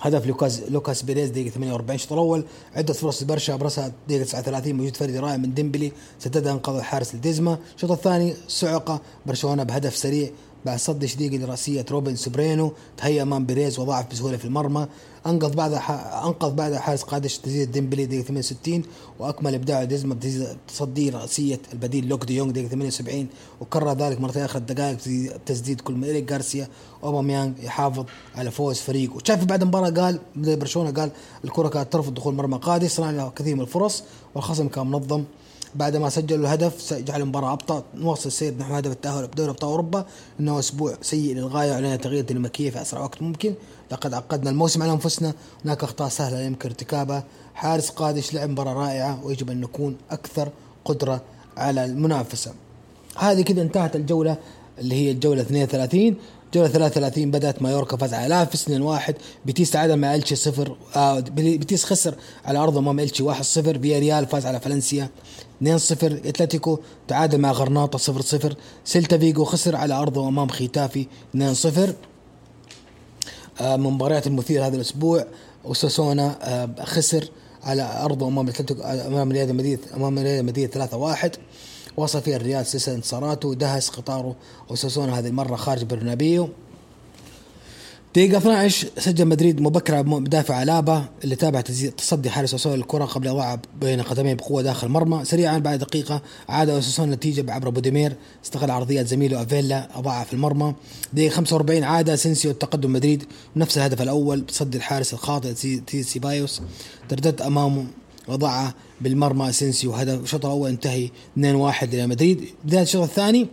هدف 0.00 0.26
لوكاس 0.26 0.62
لوكاس 0.70 1.02
بيريز 1.02 1.30
دقيقة 1.30 1.50
48 1.50 1.94
الشوط 1.94 2.12
الأول 2.12 2.44
عدة 2.74 2.92
فرص 2.92 3.22
لبرشا 3.22 3.54
أبرزها 3.54 3.92
دقيقة 4.08 4.24
39 4.24 4.72
مجهود 4.72 4.96
فردي 4.96 5.18
رائع 5.18 5.36
من 5.36 5.54
ديمبلي 5.54 5.92
سددها 6.18 6.52
انقذ 6.52 6.74
الحارس 6.74 7.14
ليديزما. 7.14 7.58
الشوط 7.76 7.90
الثاني 7.90 8.34
صعقة 8.48 9.00
برشلونة 9.26 9.62
بهدف 9.62 9.96
سريع. 9.96 10.30
بعد 10.66 10.78
صد 10.78 11.04
شديد 11.04 11.34
لرأسية 11.34 11.84
روبن 11.90 12.16
سوبرينو 12.16 12.72
تهيأ 12.96 13.22
أمام 13.22 13.46
بيريز 13.46 13.78
وضعها 13.78 14.10
بسهولة 14.10 14.36
في 14.36 14.44
المرمى. 14.44 14.86
أنقذ 15.26 15.54
بعدها 15.54 16.26
أنقذ 16.26 16.50
بعدها 16.50 16.78
حارس 16.78 17.02
قادش 17.02 17.38
تسديد 17.38 17.72
ديمبلي 17.72 18.06
دقيقة 18.06 18.22
68 18.24 18.82
وأكمل 19.18 19.54
إبداع 19.54 19.84
ليديزما 19.84 20.16
بتصدي 20.66 21.10
رأسية 21.10 21.60
البديل 21.72 22.08
لوك 22.08 22.24
دي 22.24 22.36
يونغ 22.36 22.50
دقيقة 22.50 22.68
78 22.68 23.26
وكرر 23.60 23.92
ذلك 23.92 24.20
مرتين 24.20 24.42
آخر 24.42 24.58
الدقائق 24.58 24.98
بتسديد 25.06 25.80
كل 25.80 26.04
إيريك 26.04 26.32
غارسيا 26.32 26.68
أوباميانغ 27.04 27.52
يحافظ 27.62 28.04
على 28.34 28.50
فوز 28.50 28.76
فريقه 28.78 29.16
وشاف 29.16 29.44
بعد 29.44 29.62
المباراة 29.62 29.90
قال 29.90 30.18
برشلونة 30.36 30.90
قال 30.90 31.10
الكرة 31.44 31.68
كانت 31.68 31.92
ترفض 31.92 32.14
دخول 32.14 32.34
مرمى 32.34 32.58
قادش 32.58 32.90
صنع 32.90 33.28
كثير 33.28 33.54
من 33.54 33.60
الفرص 33.62 34.02
والخصم 34.34 34.68
كان 34.68 34.86
منظم. 34.86 35.24
بعد 35.74 35.96
ما 35.96 36.08
سجلوا 36.08 36.46
الهدف 36.46 36.94
جعل 36.94 37.20
المباراة 37.20 37.52
أبطأ. 37.52 37.84
نواصل 37.94 38.26
السير 38.26 38.54
نحو 38.58 38.74
هدف 38.74 38.92
التأهل 38.92 39.26
بدوري 39.26 39.50
أبطال 39.50 39.70
أوروبا. 39.70 40.06
إنه 40.40 40.58
أسبوع 40.58 40.94
سيء 41.02 41.34
للغاية 41.34 41.70
وعلينا 41.70 41.96
تغيير 41.96 42.20
الديناميكية 42.20 42.70
في 42.70 42.82
أسرع 42.82 43.00
وقت 43.00 43.22
ممكن. 43.22 43.54
لقد 43.92 44.14
عقدنا 44.14 44.50
الموسم 44.50 44.82
على 44.82 44.92
أنفسنا. 44.92 45.34
هناك 45.64 45.84
أخطاء 45.84 46.08
سهلة 46.08 46.40
يمكن 46.40 46.68
ارتكابها. 46.68 47.24
حارس 47.54 47.90
قادش 47.90 48.34
لعب 48.34 48.50
مباراة 48.50 48.72
رائعة 48.72 49.24
ويجب 49.24 49.50
أن 49.50 49.60
نكون 49.60 49.96
أكثر 50.10 50.48
قدرة 50.84 51.22
على 51.56 51.84
المنافسة. 51.84 52.52
هذه 53.16 53.42
كذا 53.42 53.62
انتهت 53.62 53.96
الجولة 53.96 54.36
اللي 54.78 54.94
هي 54.94 55.10
الجولة 55.10 55.42
32 55.42 56.16
جولة 56.54 56.68
33 56.68 57.30
بدأت 57.30 57.62
مايوركا 57.62 57.96
فاز 57.96 58.14
على 58.14 58.28
ألافيس 58.28 58.58
اثنين 58.58 58.82
واحد 58.82 59.14
بيتيس 59.46 59.70
تعادل 59.70 59.96
مع 59.96 60.14
إلتشي 60.14 60.36
صفر 60.36 60.76
آه 60.96 61.20
بيتيس 61.20 61.84
خسر 61.84 62.14
على 62.44 62.58
أرضه 62.58 62.78
أمام 62.80 63.00
إلتشي 63.00 63.22
1 63.22 63.42
0 63.44 63.78
فياريال 63.78 64.26
فاز 64.26 64.46
على 64.46 64.60
فالنسيا 64.60 65.08
2 65.62 65.78
0 65.78 66.20
أتلتيكو 66.24 66.78
تعادل 67.08 67.38
مع 67.38 67.52
غرناطة 67.52 67.98
0 67.98 68.20
0 68.20 68.56
سيلتا 68.84 69.18
فيغو 69.18 69.44
خسر 69.44 69.76
على 69.76 69.94
أرضه 69.94 70.28
أمام 70.28 70.48
خيتافي 70.48 71.06
2 71.30 71.54
0 71.54 71.94
آه 73.60 73.76
مباريات 73.76 74.26
المثيرة 74.26 74.66
هذا 74.66 74.76
الأسبوع. 74.76 75.26
أوساسونا 75.64 76.38
آه 76.42 76.84
خسر 76.84 77.28
على 77.62 78.02
أرضه 78.04 78.28
أمام 78.28 78.48
اتلتيكو 78.48 78.82
أمام 78.82 79.32
ريال 79.32 79.54
مدريد 79.56 79.78
أمام 79.96 80.18
ريال 80.18 80.44
مدريد 80.44 80.70
3 80.70 80.96
1 80.96 81.36
وصل 81.98 82.22
فيها 82.22 82.36
الريال 82.36 82.66
سلسلة 82.66 82.94
انتصاراته 82.94 83.48
ودهس 83.48 83.88
قطاره 83.88 84.36
أوساسونا 84.68 85.18
هذه 85.18 85.26
المرة 85.26 85.56
خارج 85.56 85.84
برنابيو. 85.84 86.48
دقيقة 88.14 88.38
12 88.38 88.88
سجل 88.98 89.24
مدريد 89.24 89.60
مبكرة 89.60 90.02
مدافع 90.02 90.62
ألابا 90.62 91.04
اللي 91.24 91.36
تابع 91.36 91.60
تصدي 91.60 92.30
حارس 92.30 92.54
أوساسونا 92.54 92.74
الكرة 92.74 93.04
قبل 93.04 93.28
وضعها 93.28 93.60
بين 93.80 94.02
قدميه 94.02 94.34
بقوة 94.34 94.62
داخل 94.62 94.86
المرمى 94.86 95.24
سريعا 95.24 95.58
بعد 95.58 95.78
دقيقة 95.78 96.22
عادل 96.48 96.68
أوساسونا 96.68 97.04
النتيجة 97.04 97.52
عبر 97.52 97.68
بوديمير 97.68 98.16
استغل 98.44 98.70
عرضيات 98.70 99.06
زميله 99.06 99.42
أفيلا 99.42 99.98
وضعها 99.98 100.24
في 100.24 100.32
المرمى. 100.32 100.74
دقيقة 101.12 101.32
45 101.32 101.84
عاد 101.84 102.14
اسينسيو 102.14 102.50
التقدم 102.50 102.92
مدريد 102.92 103.24
ونفس 103.56 103.78
الهدف 103.78 104.02
الأول 104.02 104.40
بتصدي 104.40 104.76
الحارس 104.76 105.14
الخاطئ 105.14 105.54
سيبايوس 106.02 106.62
تردد 107.08 107.42
أمامه 107.42 107.86
وضعها 108.28 108.74
بالمرمى 109.00 109.48
اسينسيو 109.48 109.92
هدف 109.92 110.22
الشوط 110.22 110.46
الأول 110.46 110.70
انتهي 110.70 111.08
2-1 111.08 111.94
لمدريد 111.94 112.44
بداية 112.64 112.82
الشوط 112.82 113.02
الثاني 113.02 113.46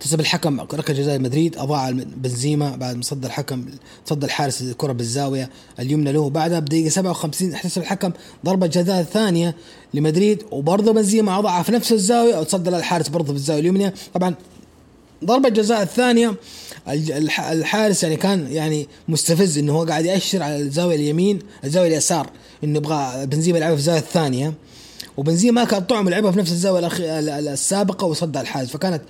احتسب 0.00 0.20
الحكم 0.20 0.60
ركله 0.60 0.96
جزاء 0.96 1.18
مدريد 1.18 1.58
أضاع 1.58 1.90
بنزيما 1.90 2.76
بعد 2.76 2.96
ما 2.96 3.02
الحكم 3.24 3.64
صد 4.04 4.24
الحارس 4.24 4.62
الكرة 4.62 4.92
بالزاوية 4.92 5.50
اليمنى 5.80 6.12
له. 6.12 6.30
بعدها 6.30 6.58
بدقيقة 6.58 6.88
57 6.88 7.52
احتسب 7.52 7.82
الحكم 7.82 8.12
ضربة 8.44 8.66
جزاء 8.66 9.02
ثانية 9.02 9.54
لمدريد 9.94 10.42
وبرضه 10.50 10.92
بنزيما 10.92 11.38
اضاعها 11.38 11.62
في 11.62 11.72
نفس 11.72 11.92
الزاوية 11.92 12.38
وتصدى 12.38 12.70
الحارس 12.70 13.08
برضه 13.08 13.26
في 13.26 13.38
الزاوية 13.38 13.60
اليمنى. 13.60 13.92
طبعا 14.14 14.34
ضربة 15.24 15.48
الجزاء 15.48 15.82
الثانية 15.82 16.34
الحارس 16.88 18.02
يعني 18.02 18.16
كان 18.16 18.52
يعني 18.52 18.88
مستفز 19.08 19.58
إنه 19.58 19.72
هو 19.72 19.84
قاعد 19.84 20.04
يأشر 20.04 20.42
على 20.42 20.56
الزاوية 20.56 20.96
اليمين 20.96 21.38
الزاوية 21.64 21.88
اليسار. 21.88 22.30
انه 22.64 22.78
يبغى 22.78 23.26
بنزيما 23.26 23.58
يلعبها 23.58 23.76
في 23.76 23.80
الزاوية 23.80 24.00
الثانية. 24.00 24.54
وبنزيما 25.16 25.62
ما 25.62 25.68
كان 25.70 25.82
طعم 25.82 26.08
لعبها 26.08 26.30
في 26.30 26.38
نفس 26.38 26.52
الزاوية 26.52 26.88
السابقة 27.52 28.06
وصدها 28.06 28.42
الحارس. 28.42 28.68
فكانت 28.68 29.02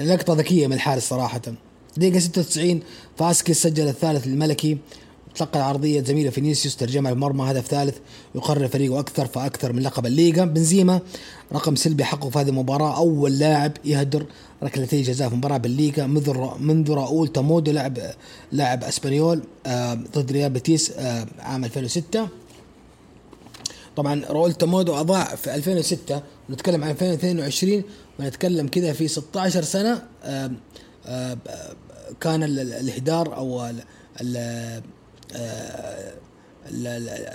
لقطة 0.00 0.34
ذكية 0.34 0.66
من 0.66 0.72
الحارس 0.72 1.08
صراحة. 1.08 1.40
دقيقة 1.96 2.18
96 2.18 2.80
فاسكيز 3.16 3.56
سجل 3.56 3.88
الثالث 3.88 4.26
الملكي. 4.26 4.78
تلقى 5.34 5.58
العرضية 5.58 6.02
زميله 6.02 6.30
فينيسيوس 6.30 6.76
ترجمها 6.76 7.12
المرمى 7.12 7.50
هدف 7.50 7.66
ثالث. 7.66 7.96
يقرر 8.34 8.68
فريقه 8.68 9.00
أكثر 9.00 9.26
فأكثر 9.26 9.72
من 9.72 9.82
لقب 9.82 10.06
الليغا. 10.06 10.44
بنزيما 10.44 11.00
رقم 11.52 11.76
سلبي 11.76 12.04
حقه 12.04 12.30
في 12.30 12.38
هذه 12.38 12.48
المباراة. 12.48 12.96
أول 12.96 13.38
لاعب 13.38 13.72
يهدر 13.84 14.26
ركلتي 14.62 15.02
جزاء 15.02 15.28
في 15.28 15.34
مباراة 15.34 15.56
بالليغا 15.56 16.06
منذ 16.06 16.34
منذ 16.60 16.90
راؤول 16.92 17.28
تامودو 17.28 17.72
لاعب 17.72 17.98
لاعب 18.52 18.84
إسبانيول 18.84 19.42
آه 19.66 19.94
ضد 19.94 20.32
ريال 20.32 20.50
بيتيس 20.50 20.90
آه 20.90 21.26
عام 21.40 21.64
2006 21.64 22.28
طبعا 23.96 24.24
راؤول 24.24 24.52
تامودو 24.52 24.94
أضاع 24.94 25.24
في 25.24 25.54
2006 25.54 26.22
ونتكلم 26.48 26.84
عن 26.84 26.90
2022 26.90 27.82
ونتكلم 28.20 28.68
كذا 28.68 28.92
في 28.92 29.08
16 29.08 29.62
سنة 29.62 30.02
آه 30.22 30.50
آه 31.06 31.36
كان 32.20 32.42
الإهدار 32.42 33.36
أو 33.36 33.60
آه، 33.60 34.82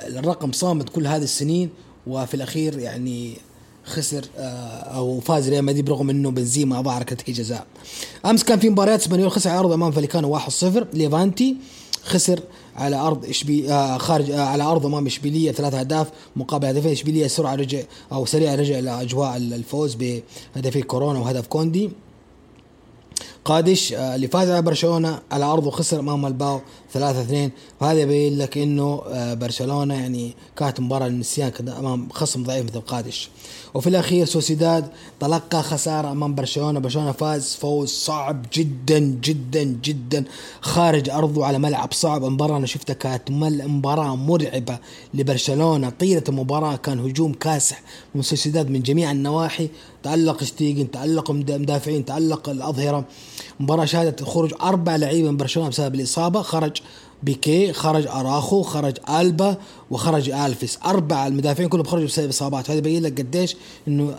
الرقم 0.08 0.52
صامت 0.52 0.89
كل 0.89 1.08
هذه 1.08 1.24
السنين 1.24 1.69
وفي 2.08 2.34
الأخير 2.34 2.80
يعني 2.80 3.38
خسر 3.86 4.26
أو 4.38 5.19
فاز 5.19 5.50
ريال 5.50 5.65
مدريد 5.65 5.86
برغم 5.86 6.10
إنه 6.10 6.32
بنزيما 6.32 6.80
أضاع 6.80 6.97
ركلتي 6.97 7.32
جزاء. 7.32 7.65
أمس 8.26 8.43
كان 8.43 8.60
في 8.60 8.69
مباريات 8.69 9.00
إسبانيول 9.00 9.32
خسر 9.32 9.50
على 9.50 9.60
أرض 9.60 9.71
امام 9.71 9.91
فاليكانو 9.91 10.39
1-0 10.39 10.43
ليفانتي 10.93 11.58
خسر 12.04 12.39
على 12.76 12.96
أرض 12.96 13.26
اشبي 13.26 13.72
آه 13.74 13.98
خارج 13.98 14.32
آه 14.32 14.40
على 14.42 14.64
أرض 14.64 14.86
أمام 14.86 15.06
إشبيلية 15.06 15.52
ثلاث 15.52 15.74
أهداف 15.74 16.08
مقابل 16.36 16.68
هدفين. 16.68 16.92
إشبيلية 16.92 17.28
سرعة 17.28 17.56
رجع 17.56 17.82
أو 18.12 18.26
سريع 18.26 18.56
رجع 18.56 18.80
إلى 18.80 19.02
أجواء 19.02 19.38
الفوز 19.38 19.96
بهدفي 19.96 20.82
كورونا 20.82 21.20
وهدف 21.20 21.48
كوندي. 21.48 21.90
قادش 23.46 23.94
آه، 23.94 24.16
اللي 24.16 24.28
فاز 24.28 24.50
على 24.50 24.62
برشلونة 24.62 25.20
على 25.32 25.46
أرضه 25.46 25.72
خسر 25.72 26.00
أمام 26.00 26.26
الباو 26.26 26.62
3 26.94 27.22
2 27.22 27.52
وهذا 27.82 28.00
يبين 28.00 28.38
لك 28.38 28.58
إنه 28.58 29.02
برشلونة 29.34 29.94
يعني 29.94 30.36
كانت 30.58 30.80
مباراة 30.80 31.08
للنسيان 31.08 31.52
أمام 31.80 32.10
خصم 32.10 32.44
ضعيف 32.44 32.66
مثل 32.66 32.82
قادش. 32.82 33.30
وفي 33.74 33.88
الأخير 33.88 34.26
سوسيداد 34.26 34.88
تلقى 35.20 35.64
خسارة 35.64 36.12
أمام 36.12 36.36
برشلونة. 36.36 36.80
برشلونة 36.80 37.12
فاز 37.12 37.56
فوز 37.56 37.90
صعب 37.90 38.46
جدا 38.54 39.00
جدا 39.00 39.64
جدا. 39.64 40.24
خارج 40.62 41.10
أرضه 41.10 41.46
على 41.46 41.60
ملعب 41.60 41.94
صعب. 41.94 42.26
المباراه 42.26 42.58
أنا 42.58 42.66
شفتها 42.66 42.94
كانت 42.94 43.32
مباراة 43.32 44.16
مرعبة 44.16 44.80
لبرشلونة. 45.14 45.90
طيلة 45.90 46.24
المباراة 46.30 46.76
كان 46.76 47.00
هجوم 47.00 47.34
كاسح 47.34 47.82
من 48.16 48.22
سوسيداد 48.22 48.70
من 48.70 48.82
جميع 48.82 49.12
النواحي. 49.12 49.70
تألق 50.04 50.44
شتيجن 50.44 50.92
تألق 50.92 51.32
مدافعين 51.32 52.06
تألق 52.06 52.50
الأظهرة. 52.50 53.06
مباراة 53.60 53.86
شهدت 53.86 54.24
خروج 54.24 54.54
أربع 54.62 54.96
لعيبة 54.96 55.32
من 55.32 55.38
برشلونة 55.38 55.70
بسبب 55.70 55.96
الإصابة. 55.96 56.42
خرج 56.42 56.78
بيكي 57.24 57.74
خرج 57.74 58.08
أراخو 58.08 58.62
خرج 58.62 58.98
ألبا 59.10 59.58
وخرج 59.92 60.30
ألفيس. 60.30 60.80
أربع 60.86 61.28
المدافعين 61.28 61.70
كلهم 61.70 61.86
خرجوا 61.86 62.08
بسبب 62.08 62.30
إصابات. 62.30 62.70
هذا 62.70 62.78
يبين 62.78 63.04
لك 63.04 63.20
قديش 63.22 63.56
إنه 63.88 64.16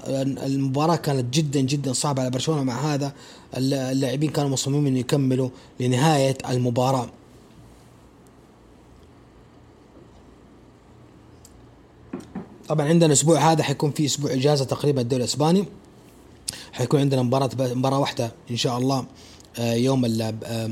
المباراة 0.47 0.97
كانت 0.97 1.35
جدا 1.35 1.61
جدا 1.61 1.93
صعبة 1.93 2.23
على 2.23 2.31
برشلونة. 2.31 2.63
مع 2.63 2.95
هذا 2.95 3.13
اللاعبين 3.57 4.31
كانوا 4.31 4.51
مصممين 4.51 4.87
إنه 4.87 4.99
يكملوا 4.99 5.49
لنهاية 5.81 6.39
المباراة. 6.51 7.09
طبعا 12.69 12.89
عندنا 12.89 13.07
الأسبوع 13.07 13.53
هذا 13.53 13.63
حيكون 13.63 13.91
في 13.91 14.05
أسبوع 14.05 14.33
إجازة 14.33 14.65
تقريبا 14.65 15.01
الدوري 15.01 15.23
الإسباني. 15.23 15.65
حيكون 16.73 17.01
عندنا 17.01 17.23
مباراة 17.23 17.51
مباراة 17.59 17.99
واحدة 17.99 18.33
إن 18.51 18.57
شاء 18.57 18.79
الله 18.79 19.05
آه، 19.59 19.75
يوم 19.75 20.05
آه، 20.05 20.71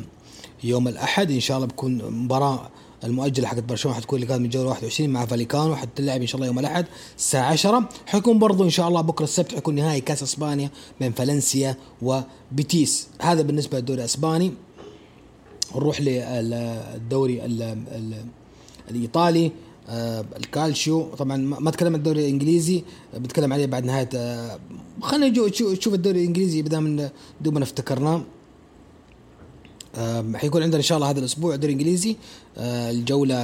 يوم 0.65 0.89
الأحد 0.89 1.31
إن 1.31 1.41
شاء 1.41 1.57
الله 1.57 1.69
بكون 1.69 2.11
مباراة 2.11 2.71
المؤجلة 3.05 3.49
حقت 3.49 3.63
برشلونة 3.63 3.97
حتكون 3.97 4.17
اللي 4.17 4.27
كانت 4.27 4.41
من 4.41 4.49
جولة 4.49 4.69
21 4.69 5.11
مع 5.11 5.27
فاليكانو 5.27 5.77
حتلعب 5.77 6.21
إن 6.21 6.27
شاء 6.27 6.37
الله 6.37 6.47
يوم 6.47 6.59
الأحد 6.59 6.87
الساعة 7.19 7.53
10 7.53 7.89
حيكون 8.07 8.39
برضو 8.39 8.65
إن 8.65 8.71
شاء 8.71 8.89
الله 8.89 9.01
بكرة 9.01 9.25
السبت 9.25 9.55
حيكون 9.55 9.75
نهائي 9.75 10.01
كأس 10.01 10.23
إسبانيا 10.23 10.71
بين 11.01 11.13
فالنسيا 11.13 11.77
وبيتيس. 12.03 13.09
هذا 13.21 13.43
بالنسبة 13.43 13.79
للدوري 13.79 14.01
الإسباني. 14.01 14.53
نروح 15.77 16.01
للدوري 16.01 17.43
الإيطالي. 18.91 19.53
آه 19.89 20.25
الكالشيو. 20.37 21.03
طبعا 21.03 21.37
ما 21.37 21.69
اتكلم 21.69 21.89
عن 21.89 21.95
الدوري 21.95 22.21
الإنجليزي 22.21 22.85
بتكلم 23.15 23.53
عليه 23.53 23.67
بعد 23.67 23.85
نهاية 23.85 24.09
آه 24.15 24.59
خلينا 25.01 25.49
نشوف 25.73 25.95
الدوري 25.95 26.21
الإنجليزي 26.21 26.63
بدل 26.63 26.81
من 26.81 27.09
دوبنا 27.41 27.65
افتكرناه 27.65 28.23
حيكون 30.35 30.63
عندنا 30.63 30.77
إن 30.77 30.83
شاء 30.83 30.99
الله 30.99 31.11
هذا 31.11 31.19
الأسبوع 31.19 31.55
الدوري 31.55 31.73
الانجليزي 31.73 32.17
آه، 32.59 32.91
الجولة 32.91 33.43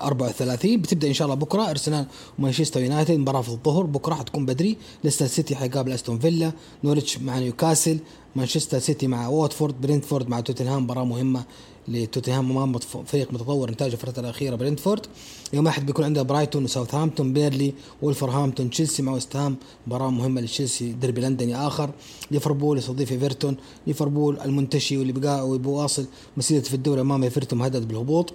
34 0.00 0.76
بتبدأ 0.76 1.08
إن 1.08 1.12
شاء 1.12 1.26
الله 1.26 1.36
بكرة 1.36 1.70
أرسنال 1.70 2.06
ومانشستر 2.38 2.82
يونايتد. 2.82 3.14
مباراة 3.14 3.40
في 3.40 3.48
الظهر 3.48 3.82
بكرة 3.82 4.14
حتكون 4.14 4.46
بدري. 4.46 4.76
ليستر 5.04 5.26
سيتي 5.26 5.56
حيقابل 5.56 5.92
أستون 5.92 6.18
فيلا 6.18 6.52
نوريتش 6.84 7.18
مع 7.18 7.38
نيوكاسل 7.38 7.98
مانشستر 8.36 8.78
سيتي 8.78 9.06
مع 9.06 9.28
واتفورد 9.28 9.80
برينتفورد 9.80 10.28
مع 10.28 10.40
توتنهام 10.40 10.82
مباراة 10.82 11.04
مهمة. 11.04 11.44
لتوتنهام 11.88 12.50
أمام 12.50 12.78
فريق 13.06 13.32
متطور 13.32 13.68
انتاج 13.68 13.92
الفترة 13.92 14.20
الأخيرة 14.20 14.56
برينتفورد. 14.56 15.06
يوم 15.52 15.66
أحد 15.66 15.86
بيكون 15.86 16.04
عندنا 16.04 16.22
برايتون 16.22 16.64
وساوثهامبتون 16.64 17.32
بيرنلي 17.32 17.74
ولفرهامبتون 18.02 18.70
تشيلسي 18.70 19.02
مع 19.02 19.12
وست 19.12 19.36
هام. 19.36 19.56
مباراة 19.86 20.10
مهمة 20.10 20.40
لتشيلسي 20.40 20.92
ديربي 20.92 21.20
لندني 21.20 21.56
آخر. 21.56 21.90
ليفربول 22.30 22.78
يستضيف 22.78 23.12
إيفرتون. 23.12 23.56
ليفربول 23.86 24.40
المنتشي 24.40 24.96
واللي 24.96 25.12
يبغى 25.12 25.48
يواصل 25.48 26.06
مسيرته 26.36 26.68
في 26.68 26.74
الدوري 26.74 27.00
أمام 27.00 27.22
إيفرتون 27.22 27.58
مهدد 27.58 27.88
بالهبوط. 27.88 28.32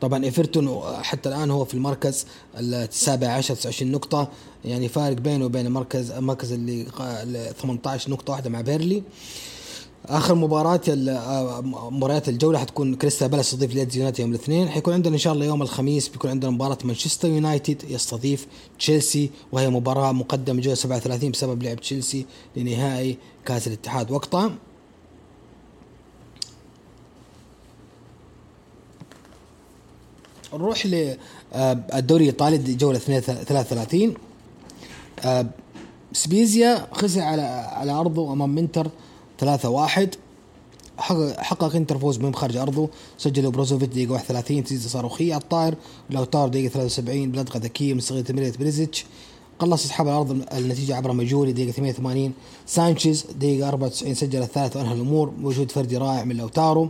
طبعا 0.00 0.24
إيفرتون 0.24 0.80
حتى 1.02 1.28
الآن 1.28 1.50
هو 1.50 1.64
في 1.64 1.74
المركز 1.74 2.26
السابع 2.58 3.28
عشر 3.28 3.54
29 3.54 3.92
نقطة. 3.92 4.28
يعني 4.64 4.88
فارق 4.88 5.16
بينه 5.16 5.44
وبين 5.44 5.66
المركز 5.66 6.10
المركز 6.10 6.52
اللي 6.52 6.86
18 7.62 8.10
نقطة 8.10 8.30
واحدة 8.30 8.50
مع 8.50 8.60
بيرنلي. 8.60 9.02
آخر 10.06 10.34
مباراة 10.34 10.80
مباريات 11.90 12.28
الجولة 12.28 12.58
حتكون 12.58 12.94
كريستال 12.94 13.28
بالاس 13.28 13.46
يستضيف 13.46 13.74
ليدز 13.74 13.96
يونايتد 13.96 14.20
يوم 14.20 14.30
الاثنين. 14.30 14.68
حيكون 14.68 14.94
عندنا 14.94 15.14
إن 15.14 15.18
شاء 15.18 15.32
الله 15.32 15.46
يوم 15.46 15.62
الخميس 15.62 16.08
بيكون 16.08 16.30
عندنا 16.30 16.50
مباراة 16.50 16.78
مانشستر 16.84 17.28
يونايتد 17.28 17.90
يستضيف 17.90 18.46
تشيلسي 18.78 19.30
وهي 19.52 19.68
مباراة 19.70 20.12
مقدمة 20.12 20.60
جولة 20.60 20.74
37 20.74 21.30
بسبب 21.30 21.62
لعب 21.62 21.80
تشيلسي 21.80 22.26
لنهائي 22.56 23.16
كأس 23.44 23.66
الاتحاد. 23.66 24.10
وقتها 24.10 24.52
نروح 30.54 30.86
للدوري 30.86 32.24
الإيطالي 32.24 32.58
جولة 32.74 32.98
33 32.98 34.14
سبيزيا 36.12 36.86
خسر 36.92 37.20
على 37.20 37.42
على 37.42 37.92
أرضه 37.92 38.32
أمام 38.32 38.54
انتر 38.54 38.90
ثلاثة 39.40 39.68
واحد. 39.68 40.14
حقق 41.38 41.76
انتر 41.76 41.98
فوز 41.98 42.18
من 42.18 42.34
خارج 42.34 42.56
أرضه. 42.56 42.88
سجل 43.18 43.50
بروزوفيتش 43.50 43.94
دقيقة 43.94 44.12
31 44.12 44.64
تسديده 44.64 44.88
صاروخية 44.88 45.36
الطائر 45.36 45.74
لوتارو 46.10 46.48
دقيقة 46.48 46.68
73 46.68 47.30
بلدغة 47.30 47.58
ذكية 47.58 47.94
من 47.94 48.00
صغير 48.00 48.24
تمريره 48.24 48.54
بيريزيتش. 48.58 49.04
قلص 49.58 49.84
اصحاب 49.84 50.08
الأرض 50.08 50.30
النتيجة 50.52 50.96
عبر 50.96 51.12
ماجوري 51.12 51.52
دقيقة 51.52 51.72
88 51.72 52.32
سانشيز 52.66 53.26
دقيقة 53.38 53.68
94 53.68 54.14
سجل 54.14 54.42
الثالث 54.42 54.76
وأنهى 54.76 54.94
الأمور. 54.94 55.32
مجهود 55.42 55.70
فردي 55.70 55.96
رائع 55.96 56.24
من 56.24 56.36
لوتارو. 56.36 56.88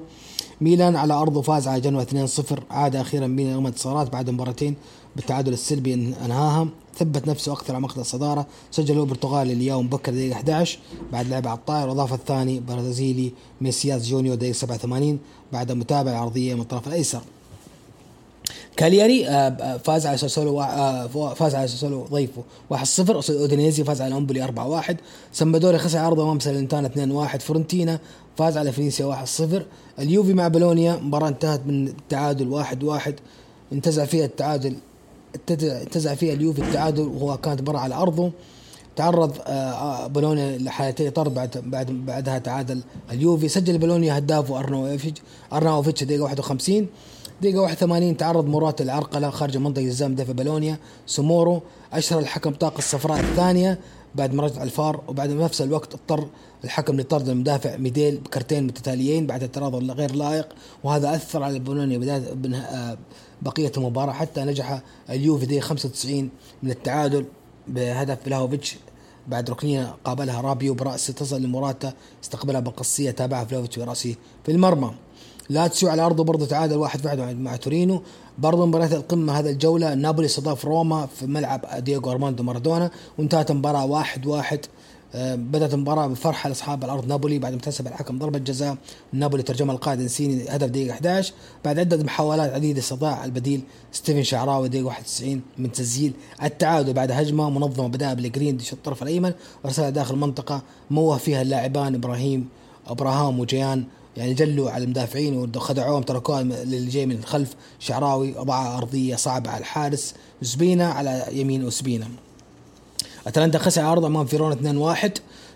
ميلان 0.61 0.97
على 0.97 1.15
أرضه 1.15 1.43
فاز 1.43 1.69
على 1.69 1.81
جنوة 1.81 2.03
2-0 2.03 2.63
عاد 2.71 2.97
أخيرا 2.97 3.27
ميلان 3.27 3.53
للانتصارات 3.53 4.13
بعد 4.13 4.31
مباراتين 4.31 4.75
بالتعادل 5.17 5.53
السلبي 5.53 5.95
أنهاها. 5.95 6.69
ثبت 6.99 7.29
نفسه 7.29 7.53
أكثر 7.53 7.75
على 7.75 7.83
مقعد 7.83 8.01
الصدارة. 8.01 8.47
سجل 8.71 8.97
هو 8.97 9.03
البرتغالي 9.03 9.53
لياو 9.53 9.89
مبكر 9.89 10.13
دقيقة 10.13 10.35
11 10.35 10.79
بعد 11.13 11.29
لعبه 11.29 11.51
على 11.51 11.59
الطائر. 11.59 11.89
واضاف 11.89 12.13
الثاني 12.13 12.61
برازيلي 12.61 13.33
ميسياس 13.61 14.09
جونيور 14.09 14.37
دقيقة 14.37 14.53
87 14.53 15.19
بعد 15.53 15.73
متابعة 15.73 16.15
عرضية 16.15 16.55
من 16.55 16.61
الطرف 16.61 16.89
الأيسر. 16.89 17.21
كالياري 18.77 19.29
آه، 19.29 19.31
آه، 19.31 19.77
فاز 19.77 20.07
على 20.07 20.17
ساسولو 20.17 20.63
آه، 20.63 21.35
فاز 21.35 21.55
على 21.55 21.69
ساسولو 21.69 22.05
ضيفه 22.05 22.43
1-0 22.71 23.31
أودينيزي 23.31 23.85
فاز 23.85 24.03
على 24.03 24.17
أمبولي 24.17 24.45
4-1 24.45 24.97
سمبادوري 25.33 25.79
خسر 25.79 25.99
عرضه 25.99 26.23
أمام 26.23 26.41
سالنتانا 26.41 26.89
2-1 26.89 27.41
فيورنتينا 27.41 27.99
فاز 28.39 28.57
على 28.57 28.73
فينيسيا 28.73 29.07
1-0 29.07 29.63
اليوفي 29.99 30.35
مع 30.35 30.49
بولونيا 30.49 30.97
مباراة 30.97 31.29
انتهت 31.29 31.67
بالتعادل 31.67 32.65
1-1 32.65 33.13
انتزع 33.73 34.05
فيها 34.05 34.25
التعادل 34.25 34.77
انتزع 35.51 36.15
فيها 36.15 36.35
اليوفي 36.35 36.63
التعادل 36.63 37.03
وهو 37.03 37.37
كانت 37.37 37.63
برا 37.63 37.79
على 37.79 37.95
أرضه. 37.95 38.33
تعرض 38.97 39.33
بولونيا 40.13 40.59
لحالتين 40.59 41.11
طرد 41.11 41.35
بعد 41.35 41.63
بعد 41.67 41.87
بعدها 41.91 42.39
تعادل 42.39 42.83
اليوفي. 43.11 43.49
سجل 43.49 43.79
بولونيا 43.79 44.19
هدافه 44.19 44.59
ارناوفيتش 44.59 45.21
ارناوفيتش 45.53 46.05
دقيقة 46.05 46.23
51 46.23 46.87
دقيقة 47.43 47.61
81 47.61 48.17
تعرض 48.17 48.47
موراتا 48.47 48.81
لعرقلة 48.81 49.31
خارج 49.31 49.57
منطقة 49.57 49.85
الزام 49.85 50.15
دفع 50.15 50.33
بولونيا. 50.33 50.79
سمورو 51.07 51.63
أشهر 51.93 52.19
الحكم 52.19 52.55
البطاقة 52.55 52.79
الصفراء 52.79 53.21
الثانية 53.21 53.79
بعد 54.15 54.35
ما 54.35 54.43
رجع 54.43 54.63
الفار 54.63 55.01
وبعد 55.09 55.31
نفس 55.31 55.63
الوقت 55.63 55.95
اضطر 55.95 56.27
الحكم 56.65 57.01
لطرد 57.01 57.29
المدافع 57.29 57.77
ميديل 57.77 58.17
بكرتين 58.17 58.67
متتاليين 58.67 59.27
بعد 59.27 59.43
اعتراض 59.43 59.91
غير 59.91 60.15
لائق. 60.15 60.49
وهذا 60.85 61.15
أثر 61.15 61.43
على 61.43 61.59
بولونيا 61.59 61.99
بداية 61.99 62.55
آه، 62.55 62.99
بقية 63.43 63.73
المباراة 63.77 64.13
حتى 64.13 64.41
نجح 64.41 64.81
اليوفي 65.11 65.47
دقيقة 65.47 65.63
95 65.63 66.31
من 66.63 66.71
التعادل 66.71 67.25
بهدف 67.69 68.19
فلاوفيتش. 68.25 68.77
بعد 69.29 69.51
ركنية 69.51 69.97
قابلها 70.05 70.41
رابيو 70.41 70.75
برأسه 70.75 71.13
تصل 71.13 71.43
لمراتا 71.43 71.93
استقبلها 72.25 72.61
بمقصية 72.61 73.11
تابعها 73.11 73.45
فلاوفيتش 73.45 73.79
برأسه 73.79 74.15
في 74.45 74.53
المرمى. 74.53 74.95
لاتسيو 75.49 75.89
على 75.89 76.03
أرضه 76.03 76.25
برضه 76.25 76.47
تعادل 76.47 76.77
واحد 76.77 77.07
واحد 77.07 77.39
مع 77.39 77.57
تورينو. 77.57 78.03
برضه 78.39 78.67
مباراة 78.67 78.87
القمة 78.87 79.39
هذا 79.39 79.51
الجولة 79.51 79.95
نابولي 79.95 80.27
استضاف 80.27 80.65
روما 80.65 81.07
في 81.07 81.27
ملعب 81.27 81.85
دييغو 81.85 82.11
أرماندو 82.11 82.43
مارادونا 82.43 82.91
وانتهت 83.19 83.51
المباراة 83.51 83.85
واحد 83.87 84.27
واحد 84.27 84.61
بدأت 85.15 85.75
المباراة 85.75 86.07
بفرحة 86.07 86.49
لأصحاب 86.49 86.85
الأرض. 86.85 87.07
نابولي 87.07 87.39
بعد 87.39 87.53
ما 87.53 87.59
احتسب 87.59 87.87
الحكم 87.87 88.19
ضربة 88.19 88.39
جزاء. 88.39 88.77
نابولي 89.13 89.43
ترجمها 89.43 89.75
القائد 89.75 90.01
انسيني 90.01 90.45
هدف 90.49 90.69
دقيقة 90.69 90.93
11 90.93 91.33
بعد 91.65 91.79
عدة 91.79 92.03
محاولات 92.05 92.53
عديدة 92.53 92.81
استطاع 92.81 93.25
البديل 93.25 93.63
ستيفن 93.93 94.23
شعراوي 94.23 94.69
دقيقة 94.69 94.87
91 94.87 95.43
من 95.59 95.73
تسجيل. 95.73 96.13
التعادل 96.43 96.93
بعد 96.93 97.13
هجمة 97.13 97.51
منظمة 97.51 97.89
بدأها 97.89 98.15
بيليجريني 98.15 98.59
في 98.59 98.73
الطرف 98.73 99.03
الأيمن 99.03 99.33
ورسلها 99.65 99.91
داخل 99.91 100.15
المنطقة. 100.15 100.63
موه 100.91 101.19
فيها 101.19 101.43
اللاعبان 101.43 101.95
إبراهيم 101.95 102.49
إبراهام 102.87 103.41
وجيان. 103.41 103.85
يعني 104.17 104.35
جلوا 104.35 104.71
على 104.71 104.85
المدافعين 104.85 105.51
وخدعوهم 105.57 106.03
تركوها 106.03 106.43
للي 106.43 106.91
جاي 106.91 107.07
من 107.07 107.17
الخلف. 107.17 107.55
شعراوي 107.79 108.39
وضع 108.39 108.79
أرضية 108.79 109.17
صعبة 109.17 109.51
على 109.51 109.61
الحارس. 109.61 110.15
اوسبينا 110.43 110.89
على 110.89 111.25
يمين 111.33 111.67
اوسبينا 111.67 112.09
أتلانتا 113.27 113.59
خسر 113.59 113.83
عرض 113.83 114.05
أمام 114.05 114.27
فيرونا 114.27 114.97
2-1 115.03 115.11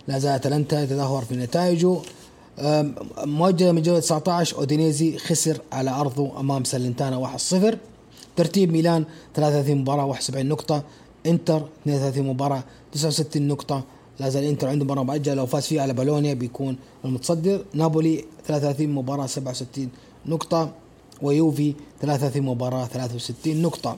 لا 0.09 0.18
زال 0.18 0.33
أتلانتا 0.33 0.83
يتدهور 0.83 1.24
في 1.24 1.37
نتائجه. 1.37 1.96
موجه 3.18 3.72
من 3.72 3.83
جوله 3.83 4.00
19 4.00 4.57
أودينيزي 4.57 5.18
خسر 5.18 5.61
على 5.72 5.90
أرضه 5.90 6.40
أمام 6.40 6.64
سالنتانا 6.64 7.38
1-0 7.72 7.77
ترتيب 8.37 8.72
ميلان 8.72 9.05
33 9.35 9.77
مباراة 9.77 10.05
71 10.05 10.46
نقطة. 10.46 10.83
إنتر 11.27 11.62
32 11.83 12.27
مباراة 12.27 12.64
69 12.92 13.48
نقطة. 13.48 13.85
لا 14.20 14.29
زال 14.29 14.44
إنتر 14.44 14.68
عنده 14.68 14.85
مباراة 14.85 15.03
مؤجلة. 15.03 15.35
لو 15.35 15.46
فاز 15.46 15.66
فيها 15.66 15.83
على 15.83 15.92
بالونيا 15.92 16.35
بيكون 16.35 16.77
المتصدر. 17.05 17.64
نابولي 17.74 18.24
33 18.46 18.88
مباراة 18.88 19.27
67 19.27 19.88
نقطة. 20.27 20.72
ويوفي 21.22 21.74
33 22.00 22.42
مباراة 22.42 22.87
63 22.87 23.62
نقطة. 23.62 23.96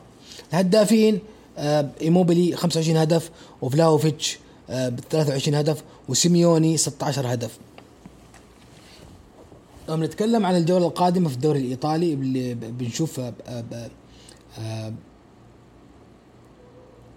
الهدافين 0.53 1.19
إيموبيلي 1.59 2.57
25 2.57 2.97
هدف 2.97 3.31
وفلاوفيتش 3.63 4.39
آه 4.71 4.89
23 5.11 5.55
هدف 5.59 5.83
وسيميوني 6.09 6.77
16 6.77 7.33
هدف. 7.33 7.59
لما 9.89 10.07
نتكلم 10.07 10.47
عن 10.47 10.57
الجوله 10.57 10.87
القادمه 10.87 11.29
في 11.29 11.35
الدوري 11.35 11.59
الإيطالي 11.61 12.13
اللي 12.15 12.55
بنشوف 12.55 13.21
آه 13.21 13.35
آه 14.59 14.93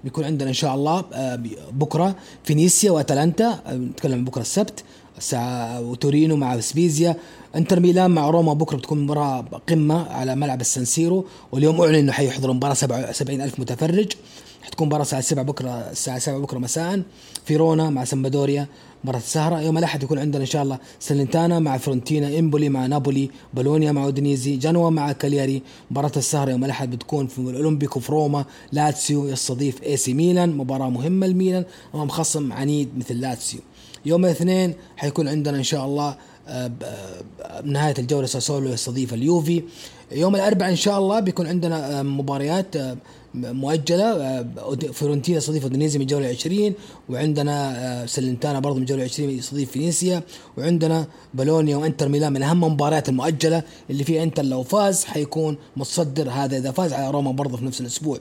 بيكون 0.03 0.23
عندنا 0.23 0.49
إن 0.49 0.53
شاء 0.53 0.75
الله 0.75 1.05
آه، 1.13 1.39
بكرة 1.71 2.15
فينيسيا 2.43 2.91
وأتلانتا. 2.91 3.59
آه، 3.65 3.73
نتكلم 3.73 4.25
بكرة 4.25 4.41
السبت. 4.41 4.83
الساعة 5.19 5.81
وتورينو 5.81 6.35
مع 6.35 6.59
سبيزيا. 6.59 7.15
انتر 7.55 7.79
ميلان 7.79 8.11
مع 8.11 8.29
روما 8.29 8.53
بكرة 8.53 8.77
بتكون 8.77 8.99
مباراة 9.03 9.41
قمة 9.69 10.07
على 10.09 10.35
ملعب 10.35 10.61
السانسيرو 10.61 11.25
واليوم 11.51 11.81
أعلن 11.81 11.95
إنه 11.95 12.11
حيحضر 12.11 12.53
مباراة 12.53 12.73
70 13.11 13.41
ألف 13.41 13.59
متفرج. 13.59 14.11
حتكون 14.61 14.87
مباراة 14.87 15.01
الساعة 15.03 15.21
7 15.21 15.43
بكرة 15.43 15.69
الساعة 15.69 16.19
7 16.19 16.39
بكرة 16.39 16.57
مساء. 16.57 17.01
فيرونا 17.45 17.89
مع 17.89 18.03
سمبادوريا 18.03 18.67
مباراة 19.03 19.19
السهرة. 19.19 19.61
يوم 19.61 19.77
الأحد 19.77 20.03
يكون 20.03 20.19
عندنا 20.19 20.41
إن 20.41 20.47
شاء 20.47 20.63
الله 20.63 20.77
ساليرنيتانا 20.99 21.59
مع 21.59 21.77
فيورنتينا 21.77 22.39
إمبولي 22.39 22.69
مع 22.69 22.85
نابولي 22.85 23.29
بولونيا 23.53 23.91
مع 23.91 24.03
أودينيزي 24.03 24.55
جنوا 24.55 24.89
مع 24.89 25.11
كالياري. 25.11 25.61
مباراة 25.91 26.11
السهرة 26.17 26.51
يوم 26.51 26.65
الأحد 26.65 26.91
بتكون 26.91 27.27
في 27.27 27.39
الأولمبيكو 27.39 27.99
في 27.99 28.11
روما 28.11 28.45
لاتسيو 28.71 29.27
يستضيف 29.27 29.83
إي 29.83 29.97
سي 29.97 30.13
ميلان. 30.13 30.57
مباراة 30.57 30.89
مهمة 30.89 31.27
لميلان. 31.27 31.65
أمام 31.95 32.09
خصم 32.09 32.53
عنيد 32.53 32.89
مثل 32.97 33.19
لاتسيو. 33.19 33.59
يوم 34.05 34.25
الاثنين 34.25 34.73
حيكون 34.97 35.27
عندنا 35.27 35.57
إن 35.57 35.63
شاء 35.63 35.85
الله 35.85 36.15
آه، 36.49 36.71
آه، 36.83 37.61
نهاية 37.63 37.93
الجولة 37.99 38.27
ساسولو 38.27 38.69
يستضيف 38.69 39.13
اليوفي 39.13 39.63
يوم 40.11 40.35
الأربعاء 40.35 40.71
إن 40.71 40.75
شاء 40.75 40.99
الله 40.99 41.19
بيكون 41.19 41.47
عندنا 41.47 41.99
آه، 41.99 42.03
مباريات 42.03 42.75
مؤجلة 43.33 44.45
فيورنتينا 44.91 45.37
يستضيف 45.37 45.63
أودينيزي 45.63 45.97
من 45.97 46.01
الجوله 46.01 46.27
20 46.27 46.73
وعندنا 47.09 48.05
سلنتانا 48.05 48.59
برضه 48.59 48.75
من 48.75 48.81
الجوله 48.81 49.03
20 49.03 49.29
يستضيف 49.29 49.71
فينيسيا 49.71 50.23
وعندنا 50.57 51.07
بولونيا 51.33 51.77
وإنتر 51.77 52.09
ميلان 52.09 52.33
من 52.33 52.43
أهم 52.43 52.65
المباريات 52.65 53.09
المؤجلة 53.09 53.63
اللي 53.89 54.03
فيها 54.03 54.23
إنتر 54.23 54.43
لو 54.43 54.63
فاز 54.63 55.05
حيكون 55.05 55.57
متصدر 55.77 56.29
هذا 56.29 56.57
إذا 56.57 56.71
فاز 56.71 56.93
على 56.93 57.11
روما 57.11 57.31
برضه 57.31 57.57
في 57.57 57.65
نفس 57.65 57.81
الأسبوع. 57.81 58.19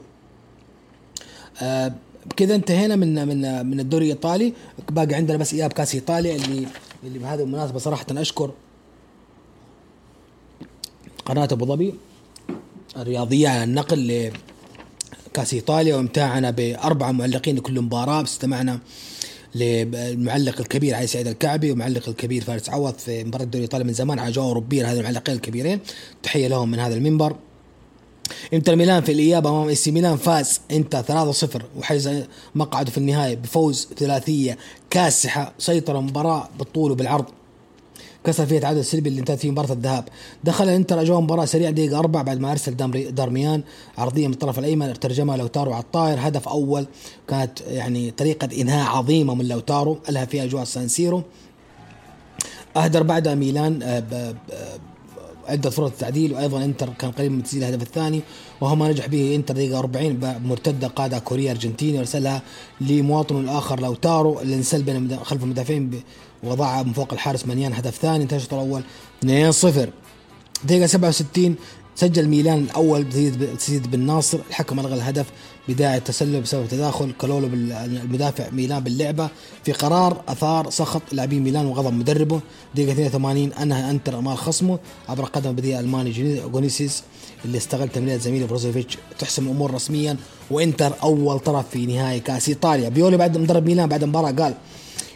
بكذا 2.30 2.54
انتهينا 2.54 2.96
من 2.96 3.28
من 3.28 3.66
من 3.66 3.80
الدوري 3.80 4.04
الإيطالي. 4.04 4.52
باقي 4.90 5.14
عندنا 5.14 5.36
بس 5.38 5.54
إياب 5.54 5.72
كاس 5.72 5.94
إيطاليا 5.94 6.36
اللي 6.36 6.66
اللي 7.04 7.18
بهذه 7.18 7.42
المناسبة 7.42 7.78
صراحة 7.78 8.06
أشكر 8.10 8.50
قناة 11.24 11.48
أبو 11.52 11.66
ظبي 11.66 11.94
الرياضية 12.96 13.48
على 13.48 13.64
النقل 13.64 14.30
لكاس 15.26 15.54
إيطاليا 15.54 15.96
وامتعنا 15.96 16.50
باربع 16.50 17.12
معلقين 17.12 17.56
لكل 17.56 17.80
مباراة. 17.80 18.22
استمعنا 18.22 18.78
للمعلق 19.54 20.60
الكبير 20.60 20.94
علي 20.94 21.06
سعيد 21.06 21.26
الكعبي 21.26 21.70
والمعلق 21.70 22.08
الكبير 22.08 22.44
فارس 22.44 22.70
عوض 22.70 22.94
في 22.94 23.24
مباراة 23.24 23.44
الدوري 23.44 23.64
الإيطالي 23.64 23.84
من 23.84 23.92
زمان 23.92 24.18
على 24.18 24.32
جو 24.32 24.42
أوروبية 24.42 24.92
هذه 24.92 24.98
المعلقين 24.98 25.34
الكبيرين. 25.34 25.80
تحية 26.22 26.48
لهم 26.48 26.70
من 26.70 26.78
هذا 26.78 26.94
المنبر. 26.94 27.36
انتر 28.54 28.76
ميلان 28.76 29.02
في 29.02 29.12
الاياب 29.12 29.46
أمام 29.46 29.68
إي 29.68 29.74
سي 29.74 29.90
ميلان 29.90 30.16
فاز 30.16 30.60
إنتر 30.70 31.02
3-0 31.02 31.46
وحجز 31.78 32.10
مقعده 32.54 32.90
في 32.90 32.98
النهايه 32.98 33.36
بفوز 33.36 33.88
ثلاثية 33.96 34.58
كاسحة 34.90 35.52
سيطر 35.58 35.98
المباراة 35.98 36.48
بالطول 36.58 36.90
وبالعرض. 36.90 37.24
كسر 38.24 38.46
فيها 38.46 38.60
تعادل 38.60 38.84
سلبي 38.84 39.08
اللي 39.08 39.20
انتهت 39.20 39.38
فيه 39.38 39.50
مباراة 39.50 39.72
الذهاب. 39.72 40.04
دخل 40.44 40.64
الانتر 40.64 41.00
أجواء 41.00 41.20
مباراة 41.20 41.44
سريع 41.44 41.70
دقيقة 41.70 41.98
أربع 41.98 42.22
بعد 42.22 42.40
ما 42.40 42.52
أرسل 42.52 42.76
دارميان 43.10 43.62
عرضية 43.98 44.26
من 44.26 44.32
الطرف 44.32 44.58
الأيمن 44.58 45.00
ترجمها 45.00 45.36
لوتارو 45.36 45.72
على 45.72 45.82
الطاير 45.82 46.18
هدف 46.20 46.48
أول 46.48 46.86
كانت 47.28 47.60
يعني 47.60 48.10
طريقة 48.10 48.48
إنهاء 48.60 48.96
عظيمة 48.96 49.34
من 49.34 49.48
لوتارو 49.48 49.98
الها 50.08 50.24
فيها 50.24 50.44
أجواء 50.44 50.64
سانسيرو 50.64 51.22
أهدر 52.76 53.02
بعدها 53.02 53.34
ميلان 53.34 54.02
عدة 55.48 55.70
فرص 55.70 55.90
تعديل 55.98 56.32
وأيضا 56.32 56.64
إنتر 56.64 56.88
كان 56.98 57.10
قريب 57.10 57.32
من 57.32 57.42
تسجيل 57.42 57.64
الهدف 57.64 57.82
الثاني 57.82 58.20
وهو 58.60 58.76
ما 58.76 58.88
نجح 58.88 59.06
به 59.06 59.34
إنتر 59.34 59.54
دقيقة 59.54 59.78
40 59.78 60.38
مرتدة 60.44 60.88
قادها 60.88 61.18
كوريا 61.18 61.50
أرجنتيني 61.50 61.98
وارسلها 61.98 62.42
لمواطنه 62.80 63.40
الآخر 63.40 63.80
لوتارو 63.80 64.40
اللي 64.40 64.54
انسل 64.54 64.82
بين 64.82 65.16
خلف 65.16 65.42
المدافعين 65.42 66.02
وضعها 66.42 66.82
من 66.82 66.92
فوق 66.92 67.12
الحارس 67.12 67.46
مانيان 67.46 67.72
هدف 67.72 67.98
ثاني 67.98 68.22
انتهى 68.22 68.36
الشوط 68.36 68.54
الأول 68.54 68.82
2-0 69.24 69.88
دقيقة 70.64 70.86
67 70.86 71.54
سجل 71.98 72.28
ميلان 72.28 72.58
الأول 72.58 73.04
بتسديد 73.14 73.90
بن 73.90 74.00
ناصر 74.00 74.38
الحكم 74.50 74.80
ألغى 74.80 74.94
الهدف 74.94 75.26
بداعي 75.68 75.96
التسلل 75.96 76.40
بسبب 76.40 76.68
تداخل 76.68 77.12
كلولو 77.12 77.46
المدافع 77.46 78.50
ميلان 78.50 78.84
باللعبة. 78.84 79.28
في 79.64 79.72
قرار 79.72 80.22
أثار 80.28 80.70
سخط 80.70 81.02
لاعبين 81.12 81.42
ميلان 81.42 81.66
وغضب 81.66 81.92
مدربه. 81.92 82.40
دقيقة 82.74 83.06
82 83.06 83.52
أنهى 83.52 83.90
إنتر 83.90 84.18
آمال 84.18 84.36
خصمه. 84.36 84.78
عبر 85.08 85.24
قدم 85.24 85.52
بديل 85.52 85.78
ألماني 85.78 86.40
جوسينس 86.52 87.02
اللي 87.44 87.58
استغل 87.58 87.88
تمريرة 87.88 88.18
زميله 88.18 88.46
بروزوفيتش 88.46 88.98
تحسم 89.18 89.46
الأمور 89.46 89.74
رسميا. 89.74 90.16
وإنتر 90.50 90.92
أول 91.02 91.38
طرف 91.38 91.68
في 91.70 91.86
نهائي 91.86 92.20
كأس 92.20 92.48
إيطاليا. 92.48 92.88
بيولي 92.88 93.16
بعد 93.16 93.38
مدرب 93.38 93.66
ميلان 93.66 93.88
بعد 93.88 94.02
المباراة 94.02 94.30
قال 94.30 94.54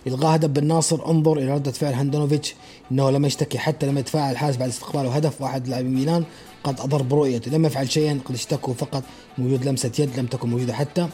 الغاء 0.06 0.34
هدف 0.34 0.48
بن 0.48 0.66
ناصر 0.66 1.10
انظر 1.10 1.38
إلى 1.38 1.54
ردة 1.54 1.70
فعل 1.70 1.94
هاندونوفيتش 1.94 2.54
إنه 2.92 3.10
لم 3.10 3.24
يشتكي 3.24 3.58
حتى 3.58 3.86
لم 3.86 3.98
يتفاعل 3.98 4.32
الحارس 4.32 4.56
بعد 4.56 4.68
استقباله 4.68 5.16
هدف 5.16 5.42
واحد 5.42 5.68
لاعبين 5.68 5.94
ميلان 5.94 6.24
قد 6.64 6.80
أضر 6.80 7.02
برؤيته. 7.02 7.50
لم 7.50 7.64
يفعل 7.64 7.90
شيئا 7.90 8.20
قد 8.24 8.34
اشتكوا 8.34 8.74
فقط. 8.74 9.02
وجود 9.38 9.64
لمسة 9.64 9.92
يد 9.98 10.18
لم 10.18 10.26
تكن 10.26 10.50
موجودة 10.50 10.72
حتى. 10.72 11.08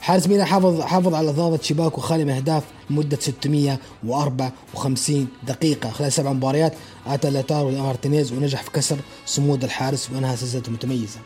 حارس 0.00 0.26
ميلان 0.26 0.46
حافظ 0.46 0.80
حافظ 0.80 1.14
على 1.14 1.30
ضابط 1.30 1.62
شباكه 1.62 2.02
خالي 2.02 2.24
من 2.24 2.30
اهداف 2.30 2.62
لمده 2.90 3.18
654 3.20 5.28
دقيقة. 5.46 5.90
خلال 5.90 6.12
سبع 6.12 6.32
مباريات 6.32 6.74
أتى 7.06 7.30
لاتارو 7.30 7.70
مارتينيز 7.70 8.32
ونجح 8.32 8.62
في 8.62 8.70
كسر 8.70 8.96
صمود 9.26 9.64
الحارس 9.64 10.10
وأنهى 10.10 10.36
سلسلته 10.36 10.68
المتميزه. 10.68 11.18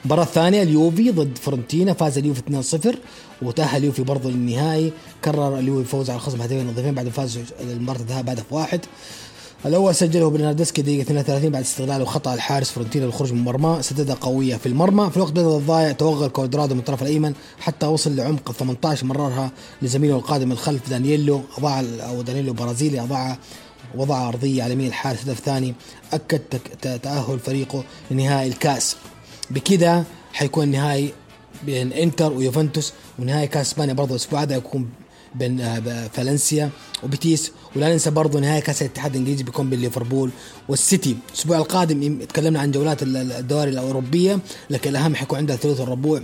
المباراة 0.00 0.22
الثانية 0.22 0.62
اليوفي 0.62 1.10
ضد 1.10 1.38
فرنتينا 1.38 1.92
فاز 1.92 2.18
اليوفي 2.18 2.40
2-0 2.40 2.96
وتأهل 3.42 3.80
اليوفي 3.80 4.02
برضه 4.02 4.30
للنهائي. 4.30 4.92
كرر 5.24 5.58
اليوفي 5.58 5.80
الفوز 5.80 6.10
على 6.10 6.16
الخصم 6.16 6.40
هدفين 6.40 6.66
نظيفين 6.66 6.94
بعد 6.94 7.08
فاز 7.08 7.38
المباراة 7.60 8.00
الذهاب 8.00 8.28
هدف 8.28 8.52
واحد. 8.52 8.80
الأول 9.66 9.94
سجله 9.94 10.30
برناردسكي 10.30 10.82
دقيقة 10.82 11.02
32 11.02 11.50
بعد 11.50 11.62
استغلاله 11.62 12.04
خطا 12.04 12.34
الحارس 12.34 12.70
فرونتينا 12.70 13.04
للخروج 13.04 13.32
من 13.32 13.44
مرمى. 13.44 13.82
سددها 13.82 14.14
قوية 14.14 14.56
في 14.56 14.66
المرمى. 14.66 15.10
في 15.10 15.16
الوقت 15.16 15.32
بدل 15.32 15.56
الضايع 15.56 15.92
توغل 15.92 16.28
كوادرادو 16.28 16.74
من 16.74 16.80
الطرف 16.80 17.02
الأيمن 17.02 17.34
حتى 17.60 17.86
وصل 17.86 18.16
لعمق 18.16 18.52
18 18.52 19.06
مررها 19.06 19.50
لزميله 19.82 20.16
القادم 20.16 20.52
الخلف 20.52 20.90
دانييلو. 20.90 21.40
أضاع 21.58 21.80
أو 21.80 22.22
دانييلو 22.22 22.52
برازيلي 22.52 23.00
اضاع 23.00 23.38
وضع 23.94 24.28
أرضية 24.28 24.62
على 24.62 24.72
يمين 24.72 24.86
الحارس 24.86 25.22
هدف 25.22 25.40
ثاني. 25.40 25.74
أكد 26.12 26.40
تأهل 27.02 27.38
فريقه 27.38 27.84
لنهائي 28.10 28.48
الكاس. 28.48 28.96
بكذا 29.50 30.04
حيكون 30.32 30.68
نهائي 30.68 31.12
بين 31.66 31.92
إنتر 31.92 32.32
ويوفنتوس 32.32 32.92
ونهائي 33.18 33.46
كاس 33.46 33.66
إسبانيا 33.66 33.94
برضه 33.94 34.10
الأسبوع 34.10 34.42
هذا 34.42 34.56
يكون 34.56 34.88
بين 35.34 35.60
آه، 35.60 36.08
فالنسيا 36.12 36.70
وبيتيس. 37.02 37.52
ولا 37.76 37.92
ننسى 37.92 38.10
برضه 38.10 38.40
نهاية 38.40 38.60
كأس 38.60 38.82
الاتحاد 38.82 39.10
الإنجليزي 39.10 39.42
بيكون 39.42 39.70
بين 39.70 39.80
ليفربول 39.80 40.30
والسيتي. 40.68 41.16
الأسبوع 41.28 41.56
القادم 41.56 42.18
تكلمنا 42.18 42.60
عن 42.60 42.70
جولات 42.70 43.02
الدوري 43.02 43.70
الأوروبية 43.70 44.38
لكن 44.70 44.90
الأهم 44.90 45.14
حيكون 45.14 45.38
عندنا 45.38 45.56
ثلث 45.56 45.80
الربوع. 45.80 46.22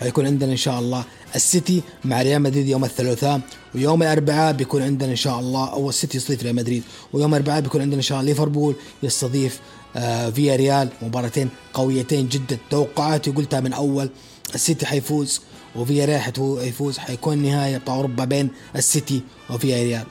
حيكون 0.00 0.26
عندنا 0.26 0.52
إن 0.52 0.56
شاء 0.56 0.78
الله 0.78 1.04
السيتي 1.34 1.82
مع 2.04 2.22
ريال 2.22 2.42
مدريد 2.42 2.68
يوم 2.68 2.84
الثلاثاء 2.84 3.40
ويوم 3.74 4.02
الأربعاء 4.02 4.52
بيكون 4.52 4.82
عندنا 4.82 5.10
إن 5.10 5.16
شاء 5.16 5.40
الله 5.40 5.72
أو 5.72 5.88
السيتي 5.88 6.16
يستضيف 6.16 6.42
ريال 6.42 6.54
مدريد. 6.54 6.82
ويوم 7.12 7.34
الأربعاء 7.34 7.60
بيكون 7.60 7.80
عندنا 7.80 7.96
إن 7.96 8.02
شاء 8.02 8.20
الله 8.20 8.30
ليفربول 8.30 8.74
يستضيف 9.02 9.60
آه 9.96 10.30
فيا 10.30 10.56
ريال 10.56 10.88
مباراتين 11.02 11.48
قويتين 11.74 12.28
جدا. 12.28 12.58
توقعاتي 12.70 13.30
قلتها 13.30 13.60
من 13.60 13.72
أول 13.72 14.10
السيتي 14.54 14.86
حيفوز 14.86 15.40
وفيا 15.78 16.04
ريال 16.04 16.20
حيفوز 16.20 16.98
حيكون 16.98 17.38
نهاية 17.38 17.78
بتاع 17.78 17.94
أوروبا 17.94 18.24
بين 18.24 18.50
السيتي 18.76 19.22
وفيا 19.50 19.82
ريال. 19.82 20.06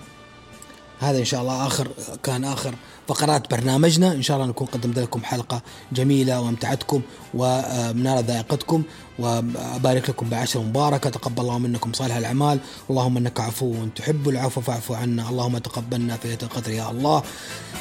هذا 1.00 1.20
إن 1.20 1.26
شاء 1.26 1.42
الله 1.42 1.68
آخر 1.68 1.88
كان 2.24 2.46
آخر 2.46 2.74
فقرات 3.08 3.52
برنامجنا. 3.52 4.12
إن 4.12 4.22
شاء 4.22 4.38
الله 4.38 4.50
نكون 4.50 4.68
قدمت 4.68 5.00
لكم 5.00 5.24
حلقة 5.24 5.62
جميلة 5.92 6.42
وأمتعتكم 6.42 7.02
ومنال 7.34 8.24
ذائقتكم. 8.24 8.84
وأبارك 9.20 10.10
لكم 10.10 10.30
بعشر 10.30 10.60
مباركة. 10.60 11.10
تقبل 11.10 11.42
الله 11.42 11.58
منكم 11.58 11.94
صالح 11.94 12.16
الأعمال. 12.16 12.60
اللهم 12.90 13.18
إنك 13.18 13.40
عفو 13.40 13.76
تحب 13.96 14.30
العفو 14.30 14.62
فاعف 14.62 14.92
عنا. 14.92 15.30
اللهم 15.30 15.58
تقبلنا 15.58 16.18
في 16.18 16.44
القدر 16.44 16.72
يا 16.72 16.92
الله. 16.92 17.24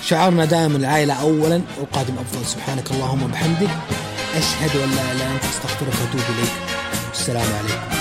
شعارنا 0.03 0.45
دائما 0.45 0.77
العائلة 0.77 1.15
أولا. 1.15 1.63
والقادم 1.79 2.15
أفضل. 2.19 2.47
سبحانك 2.47 2.91
اللهم 2.91 3.23
وبحمدك. 3.23 3.71
أشهد 4.35 4.77
أن 4.77 4.91
لا 4.91 5.03
إله 5.03 5.13
إلا 5.13 5.35
أنت. 5.35 5.45
أستغفرك 5.45 5.95
وأتوب 6.01 6.21
إليك. 6.39 6.76
السلام 7.17 7.53
عليكم. 7.55 7.96